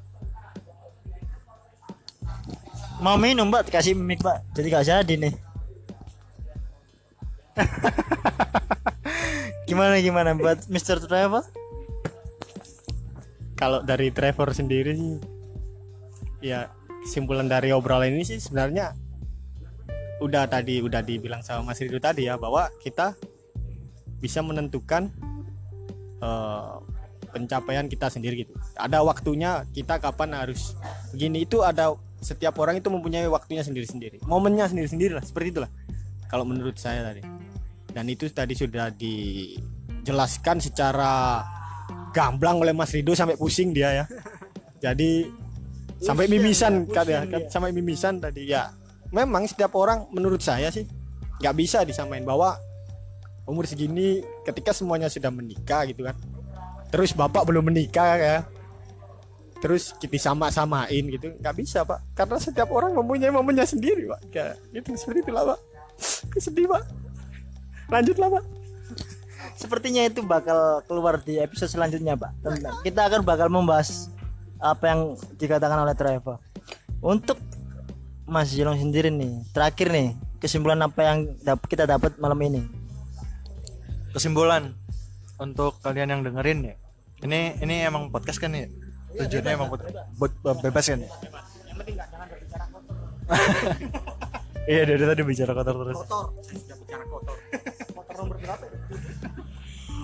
Mau 3.00 3.16
minum 3.16 3.48
pak? 3.52 3.72
Kasih 3.72 3.96
mic 3.96 4.20
pak. 4.20 4.44
Jadi 4.58 4.68
gak 4.72 4.88
jadi 4.88 5.14
nih. 5.16 5.34
Gimana 9.70 9.98
gimana 10.04 10.36
buat 10.36 10.68
Mr. 10.68 11.02
Trevor? 11.08 11.44
Kalau 13.56 13.80
dari 13.82 14.12
Trevor 14.12 14.52
sendiri 14.52 14.94
sih 14.94 15.16
ya 16.44 16.70
kesimpulan 17.02 17.50
dari 17.50 17.72
obrolan 17.74 18.14
ini 18.14 18.28
sih 18.28 18.38
sebenarnya 18.38 18.94
udah 20.20 20.46
tadi 20.48 20.80
udah 20.80 21.02
dibilang 21.02 21.42
sama 21.42 21.74
Mas 21.74 21.82
Rido 21.82 22.00
tadi 22.00 22.30
ya 22.30 22.38
bahwa 22.38 22.70
kita 22.80 23.18
bisa 24.26 24.42
menentukan 24.42 25.14
eh, 26.26 26.76
pencapaian 27.30 27.86
kita 27.86 28.10
sendiri 28.10 28.48
gitu. 28.48 28.58
Ada 28.74 29.06
waktunya 29.06 29.70
kita 29.70 30.02
kapan 30.02 30.34
harus 30.34 30.74
begini 31.14 31.46
itu 31.46 31.62
ada 31.62 31.94
setiap 32.24 32.58
orang 32.58 32.82
itu 32.82 32.90
mempunyai 32.90 33.30
waktunya 33.30 33.62
sendiri-sendiri. 33.62 34.24
Momennya 34.26 34.66
sendiri-sendiri 34.66 35.14
lah 35.14 35.22
seperti 35.22 35.54
itulah. 35.54 35.70
Kalau 36.32 36.48
menurut 36.48 36.80
saya 36.82 37.06
tadi. 37.06 37.22
Dan 37.94 38.10
itu 38.10 38.26
tadi 38.34 38.58
sudah 38.58 38.90
dijelaskan 38.90 40.58
secara 40.58 41.46
gamblang 42.16 42.64
oleh 42.64 42.74
Mas 42.74 42.96
Rido 42.96 43.14
sampai 43.14 43.38
pusing 43.38 43.76
dia 43.76 44.04
ya. 44.04 44.06
Jadi 44.80 45.30
sampai 46.02 46.26
mimisan 46.32 46.88
kan 46.90 47.06
ya, 47.06 47.24
kan 47.30 47.46
sampai 47.52 47.76
mimisan 47.76 48.18
tadi 48.18 48.50
ya. 48.50 48.74
Memang 49.14 49.46
setiap 49.46 49.76
orang 49.78 50.10
menurut 50.12 50.42
saya 50.42 50.74
sih 50.74 50.88
nggak 51.40 51.56
bisa 51.56 51.84
disamain 51.84 52.24
bahwa 52.24 52.56
umur 53.46 53.70
segini 53.70 54.26
ketika 54.46 54.74
semuanya 54.74 55.10
sudah 55.10 55.30
menikah 55.30 55.86
gitu 55.86 56.06
kan. 56.06 56.18
Terus 56.90 57.14
bapak 57.14 57.46
belum 57.46 57.70
menikah 57.70 58.18
ya. 58.18 58.38
Terus 59.62 59.94
kita 59.98 60.18
sama-samain 60.20 61.04
gitu. 61.10 61.34
Nggak 61.42 61.56
bisa 61.58 61.82
pak. 61.86 62.02
Karena 62.14 62.38
setiap 62.38 62.70
orang 62.74 62.94
mempunyai 62.94 63.34
momennya 63.34 63.66
sendiri 63.66 64.10
pak. 64.10 64.22
Kayak 64.30 64.54
gitu 64.74 64.88
seperti 64.98 65.20
itulah 65.26 65.56
pak. 65.56 65.60
Sedih 66.44 66.70
pak. 66.70 66.84
Lanjutlah 67.90 68.30
pak. 68.42 68.44
Sepertinya 69.56 70.04
itu 70.04 70.20
bakal 70.26 70.84
keluar 70.90 71.22
di 71.22 71.40
episode 71.40 71.72
selanjutnya 71.72 72.18
pak. 72.18 72.34
Tentang- 72.42 72.82
kita 72.82 73.02
akan 73.08 73.22
bakal 73.24 73.48
membahas 73.48 74.10
apa 74.60 74.90
yang 74.90 75.02
dikatakan 75.38 75.86
oleh 75.86 75.96
Trevor. 75.96 76.42
Untuk 77.02 77.38
Mas 78.26 78.50
Jilong 78.50 78.74
sendiri 78.82 79.14
nih 79.14 79.46
terakhir 79.54 79.94
nih 79.94 80.18
kesimpulan 80.42 80.82
apa 80.82 81.02
yang 81.06 81.18
kita 81.70 81.86
dapat 81.86 82.18
malam 82.18 82.42
ini 82.42 82.66
kesimpulan 84.16 84.72
untuk 85.36 85.76
kalian 85.84 86.16
yang 86.16 86.22
dengerin 86.24 86.72
ya. 86.72 86.76
Ini 87.28 87.60
ini 87.60 87.84
emang 87.84 88.08
podcast 88.08 88.40
kan 88.40 88.56
ya? 88.56 88.72
Tujuannya 89.20 89.52
emang 89.60 89.68
buat 90.16 90.34
bebas 90.64 90.88
kan 90.88 91.04
ya 91.04 91.12
iya 94.66 94.82
dari 94.86 95.02
tadi 95.02 95.22
bicara 95.26 95.52
kotor 95.54 95.76
terus. 95.82 96.00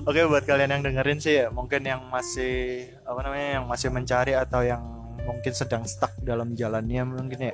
Oke 0.01 0.25
buat 0.25 0.43
kalian 0.49 0.73
yang 0.79 0.81
dengerin 0.81 1.19
sih 1.21 1.45
ya 1.45 1.53
mungkin 1.53 1.85
yang 1.85 2.01
masih 2.09 2.89
apa 3.05 3.21
namanya 3.21 3.61
yang 3.61 3.65
masih 3.69 3.93
mencari 3.93 4.33
atau 4.33 4.65
yang 4.65 4.81
mungkin 5.21 5.53
sedang 5.53 5.85
stuck 5.85 6.09
dalam 6.25 6.57
jalannya 6.57 7.05
mungkin 7.05 7.53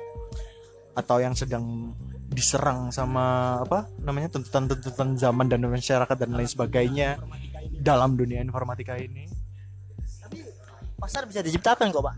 Atau 0.96 1.20
yang 1.20 1.36
sedang 1.36 1.92
diserang 2.28 2.88
sama 2.88 3.24
apa 3.60 3.88
namanya 3.98 4.28
tuntutan-tuntutan 4.30 5.16
zaman 5.16 5.46
dan 5.46 5.60
masyarakat 5.60 6.12
dan 6.14 6.30
lain 6.30 6.46
sebagainya 6.46 7.16
dalam 7.74 8.14
dunia 8.14 8.38
informatika 8.38 8.94
ini. 8.94 9.26
pasar 10.98 11.24
bisa 11.24 11.40
diciptakan 11.40 11.88
kok 11.88 12.02
pak 12.02 12.16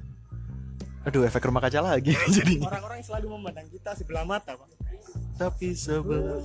Aduh 1.02 1.22
efek 1.22 1.44
rumah 1.44 1.60
kaca 1.60 1.80
lagi 1.80 2.12
jadi. 2.36 2.60
orang-orang 2.60 3.00
yang 3.00 3.06
selalu 3.06 3.26
memandang 3.34 3.68
kita 3.68 3.92
sebelah 3.92 4.24
mata 4.24 4.52
pak 4.52 4.68
Tapi 5.36 5.72
sebelah. 5.72 6.40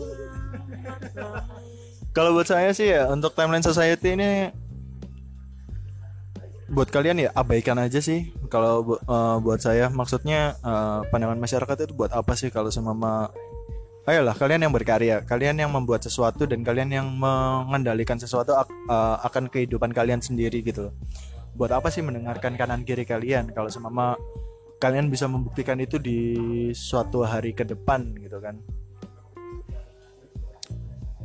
Kalau 2.11 2.32
buat 2.32 2.43
saya 2.45 2.72
sih 2.72 2.88
ya 2.88 3.07
untuk 3.07 3.32
timeline 3.34 3.59
society 3.59 4.16
ini 4.16 4.51
buat 6.66 6.88
kalian 6.88 7.20
ya 7.20 7.30
abaikan 7.32 7.78
aja 7.78 7.99
sih. 7.99 8.32
Kalau 8.47 8.84
bu- 8.84 8.99
eh, 8.99 9.38
buat 9.39 9.59
saya 9.59 9.88
maksudnya 9.88 10.55
eh, 10.57 10.99
pandangan 11.07 11.38
masyarakat 11.38 11.76
itu 11.82 11.93
buat 11.93 12.11
apa 12.11 12.34
sih 12.34 12.47
kalau 12.49 12.68
semama 12.68 13.32
Ayolah 14.06 14.38
kalian 14.38 14.70
yang 14.70 14.74
berkarya, 14.74 15.26
kalian 15.26 15.58
yang 15.66 15.74
membuat 15.74 16.06
sesuatu 16.06 16.45
dan 16.45 16.62
kalian 16.62 16.93
yang 16.93 17.08
mengendalikan 17.10 18.22
sesuatu 18.22 18.53
eh, 18.53 19.18
akan 19.26 19.49
kehidupan 19.49 19.89
kalian 19.89 20.22
sendiri 20.22 20.62
gitu 20.62 20.89
loh. 20.89 20.93
Buat 21.58 21.74
apa 21.74 21.89
sih 21.89 22.06
mendengarkan 22.06 22.53
kanan 22.53 22.86
kiri 22.86 23.01
kalian 23.08 23.49
kalau 23.49 23.72
semama 23.72 24.14
kalian 24.80 25.08
bisa 25.08 25.26
membuktikan 25.26 25.80
itu 25.80 25.97
di 25.97 26.20
suatu 26.76 27.24
hari 27.24 27.56
ke 27.56 27.64
depan 27.64 28.12
gitu 28.20 28.38
kan 28.43 28.60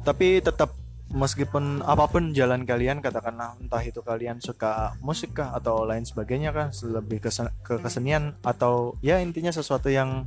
tapi 0.01 0.41
tetap 0.41 0.73
meskipun 1.11 1.83
apa 1.83 2.07
pun 2.07 2.31
jalan 2.31 2.63
kalian 2.63 3.03
katakanlah 3.03 3.59
entah 3.59 3.83
itu 3.83 4.01
kalian 4.01 4.39
suka 4.39 4.95
musik 5.03 5.37
kah 5.37 5.53
atau 5.53 5.83
lain 5.83 6.07
sebagainya 6.07 6.55
kah 6.55 6.69
lebih 6.87 7.19
ke 7.21 7.75
kesenian 7.83 8.39
atau 8.47 8.95
ya 9.03 9.19
intinya 9.19 9.51
sesuatu 9.51 9.91
yang 9.91 10.25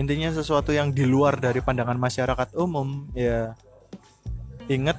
intinya 0.00 0.32
sesuatu 0.32 0.72
yang 0.72 0.90
di 0.92 1.04
luar 1.04 1.36
dari 1.36 1.60
pandangan 1.60 1.96
masyarakat 1.96 2.56
umum. 2.56 3.08
Ya. 3.12 3.56
Ingat 4.70 4.96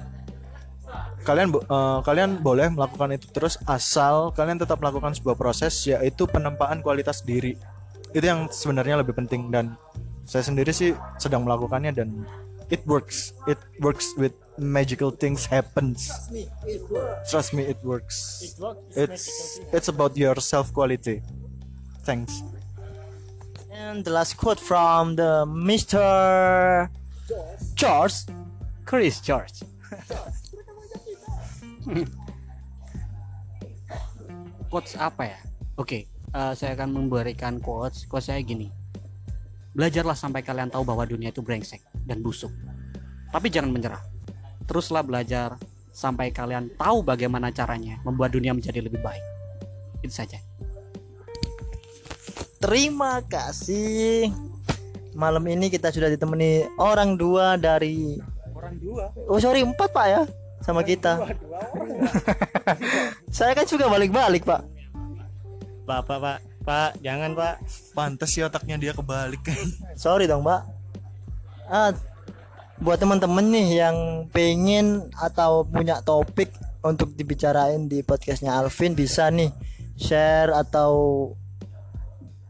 kalian 1.24 1.50
eh, 1.56 1.98
kalian 2.04 2.30
boleh 2.44 2.68
melakukan 2.70 3.16
itu 3.16 3.26
terus 3.32 3.56
asal 3.64 4.30
kalian 4.36 4.60
tetap 4.60 4.78
melakukan 4.78 5.16
sebuah 5.16 5.34
proses 5.34 5.72
yaitu 5.88 6.28
penempaan 6.28 6.84
kualitas 6.84 7.24
diri. 7.24 7.58
Itu 8.14 8.22
yang 8.22 8.46
sebenarnya 8.52 9.02
lebih 9.02 9.16
penting 9.16 9.50
dan 9.50 9.74
saya 10.24 10.46
sendiri 10.46 10.70
sih 10.70 10.94
sedang 11.18 11.42
melakukannya 11.42 11.92
dan 11.92 12.08
it 12.70 12.84
works. 12.86 13.34
It 13.50 13.58
works 13.82 14.14
with 14.14 14.32
magical 14.54 15.10
things 15.10 15.50
happens. 15.50 16.06
Trust 17.26 17.56
me 17.56 17.66
it 17.66 17.82
works. 17.82 18.40
It's 18.94 19.58
it's 19.74 19.90
about 19.90 20.14
your 20.14 20.38
self 20.38 20.70
quality 20.70 21.24
thanks 22.04 22.44
and 23.74 24.06
the 24.06 24.10
last 24.10 24.38
quote 24.38 24.62
from 24.62 25.18
the 25.18 25.42
Mr. 25.50 25.98
George. 27.74 28.14
Chris 28.86 29.18
George. 29.18 29.64
Quotes 34.70 34.94
apa 34.98 35.22
ya? 35.34 35.38
Oke 35.74 36.06
eh, 36.06 36.52
saya 36.54 36.78
akan 36.78 36.94
memberikan 36.94 37.58
quotes. 37.58 38.06
Quotes 38.06 38.30
saya 38.30 38.38
gini. 38.46 38.70
Belajarlah 39.74 40.14
sampai 40.14 40.46
kalian 40.46 40.70
tahu 40.70 40.86
bahwa 40.86 41.02
dunia 41.02 41.34
itu 41.34 41.42
brengsek 41.42 41.82
dan 42.06 42.22
busuk. 42.22 42.54
Tapi 43.34 43.50
jangan 43.50 43.74
menyerah. 43.74 44.02
Teruslah 44.70 45.02
belajar 45.02 45.58
sampai 45.90 46.30
kalian 46.30 46.70
tahu 46.78 47.02
bagaimana 47.02 47.50
caranya 47.50 47.98
membuat 48.06 48.30
dunia 48.30 48.54
menjadi 48.54 48.78
lebih 48.86 49.02
baik. 49.02 49.24
Itu 50.06 50.14
saja 50.14 50.38
Terima 52.64 53.20
kasih. 53.28 54.32
Malam 55.12 55.44
ini 55.52 55.68
kita 55.68 55.92
sudah 55.92 56.08
ditemani 56.08 56.64
orang 56.80 57.12
dua 57.12 57.60
dari 57.60 58.16
orang 58.56 58.80
dua 58.80 59.12
Oh 59.28 59.36
sorry 59.36 59.60
empat 59.60 59.92
pak 59.92 60.06
ya 60.08 60.22
sama 60.64 60.80
kita. 60.80 61.28
Saya 63.36 63.52
kan 63.52 63.68
juga 63.68 63.92
balik-balik 63.92 64.48
pak. 64.48 64.64
pak 65.84 66.00
pak 66.08 66.16
pak 66.16 66.38
pak 66.64 66.90
jangan 67.04 67.36
pak 67.36 67.60
Pantes 67.92 68.32
sih 68.32 68.40
otaknya 68.40 68.80
dia 68.80 68.96
kebalik 68.96 69.44
Sorry 70.00 70.24
dong 70.24 70.48
pak. 70.48 70.64
Ah, 71.68 71.92
buat 72.80 72.96
teman-teman 72.96 73.44
nih 73.44 73.84
yang 73.84 73.96
pengen 74.32 75.12
atau 75.20 75.68
punya 75.68 76.00
topik 76.00 76.48
untuk 76.80 77.12
dibicarain 77.12 77.84
di 77.92 78.00
podcastnya 78.00 78.56
Alvin 78.56 78.96
bisa 78.96 79.28
nih 79.28 79.52
share 80.00 80.48
atau 80.56 81.28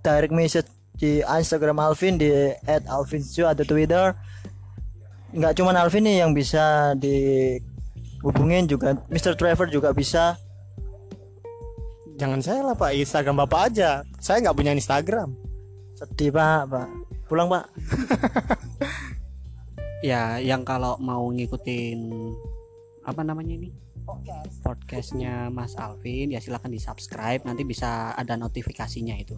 direct 0.04 0.34
message 0.36 0.68
di 1.00 1.24
Instagram 1.24 1.80
Alvin 1.80 2.20
di 2.20 2.28
@alvinsu 2.68 3.48
atau 3.48 3.64
Twitter. 3.64 4.12
Nggak 5.32 5.56
cuma 5.58 5.72
Alvin 5.74 6.04
nih 6.06 6.22
yang 6.22 6.36
bisa 6.36 6.92
dihubungin 6.94 8.68
juga 8.68 9.00
Mr. 9.08 9.34
Trevor 9.34 9.72
juga 9.72 9.90
bisa. 9.96 10.36
jangan 12.14 12.38
saya 12.38 12.62
lah 12.62 12.78
pak 12.78 12.94
Instagram 12.94 13.42
bapak 13.42 13.74
aja 13.74 14.06
saya 14.22 14.38
nggak 14.38 14.54
punya 14.54 14.70
Instagram 14.70 15.34
Sedih 15.98 16.30
pak, 16.30 16.70
pak. 16.70 16.86
Pulang 17.26 17.50
pak. 17.50 17.66
ya 20.10 20.38
yang 20.38 20.62
kalau 20.62 20.94
mau 21.02 21.26
ngikutin 21.30 21.98
apa 23.02 23.22
namanya 23.26 23.58
ini 23.58 23.74
podcastnya 24.60 25.48
Mas 25.48 25.74
Alvin 25.80 26.34
ya 26.34 26.38
silahkan 26.38 26.68
di 26.68 26.76
subscribe 26.76 27.40
nanti 27.42 27.64
bisa 27.64 28.12
ada 28.12 28.36
notifikasinya 28.36 29.16
itu 29.16 29.34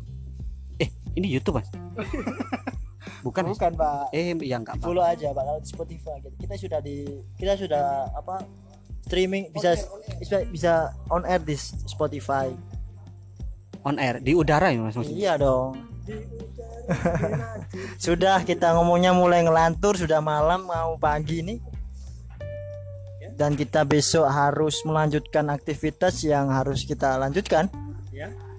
ini 1.16 1.26
YouTube 1.32 1.58
mas? 1.58 1.68
Bukan? 3.24 3.42
Bukan 3.50 3.72
pak. 3.74 4.14
eh 4.14 4.36
yang 4.38 4.62
enggak 4.62 4.78
follow 4.78 5.02
aja 5.02 5.34
pak. 5.34 5.42
Kalau 5.42 5.60
di 5.60 5.68
Spotify 5.68 6.14
gitu. 6.22 6.36
kita 6.46 6.54
sudah 6.54 6.78
di 6.84 6.96
kita 7.40 7.52
sudah 7.58 7.84
apa 8.14 8.46
streaming 9.06 9.50
bisa 9.50 9.74
bisa 10.20 10.36
bisa 10.46 10.72
on 11.10 11.26
air 11.26 11.42
di 11.42 11.56
Spotify. 11.88 12.52
On 13.82 13.98
air 13.98 14.22
di 14.22 14.34
udara 14.34 14.70
ya 14.70 14.78
mas 14.82 14.94
maksudnya? 14.94 15.18
Iya 15.18 15.32
dong. 15.42 15.74
Sudah 17.98 18.46
kita 18.46 18.78
ngomongnya 18.78 19.10
mulai 19.10 19.42
ngelantur 19.42 19.98
sudah 19.98 20.22
malam 20.22 20.70
mau 20.70 20.94
pagi 20.94 21.42
nih 21.42 21.58
dan 23.36 23.52
kita 23.52 23.84
besok 23.84 24.24
harus 24.32 24.80
melanjutkan 24.88 25.52
aktivitas 25.52 26.24
yang 26.24 26.48
harus 26.48 26.88
kita 26.88 27.20
lanjutkan 27.20 27.68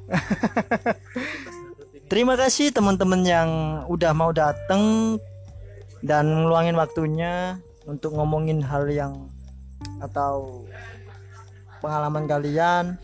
Terima 2.07 2.39
kasih 2.39 2.71
teman-teman 2.71 3.21
yang 3.27 3.49
udah 3.91 4.15
mau 4.15 4.31
datang 4.31 5.15
dan 5.99 6.23
ngeluangin 6.31 6.79
waktunya 6.79 7.59
untuk 7.83 8.15
ngomongin 8.15 8.63
hal 8.63 8.87
yang 8.87 9.27
atau 9.99 10.63
pengalaman 11.83 12.23
kalian. 12.23 12.95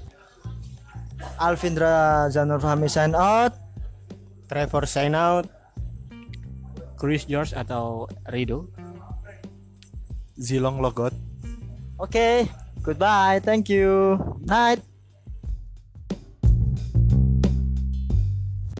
Alvindra 1.35 2.27
Zanur 2.31 2.63
Fahmi 2.63 2.87
sign 2.87 3.11
out. 3.15 3.55
Trevor 4.47 4.87
sign 4.87 5.15
out 5.15 5.47
Chris 6.99 7.27
George 7.27 7.51
atau 7.51 8.07
Rido 8.31 8.71
Zilong 10.39 10.79
logot 10.79 11.11
Oke, 11.99 12.47
goodbye. 12.83 13.39
Thank 13.39 13.71
you. 13.71 14.19
Night. 14.43 14.92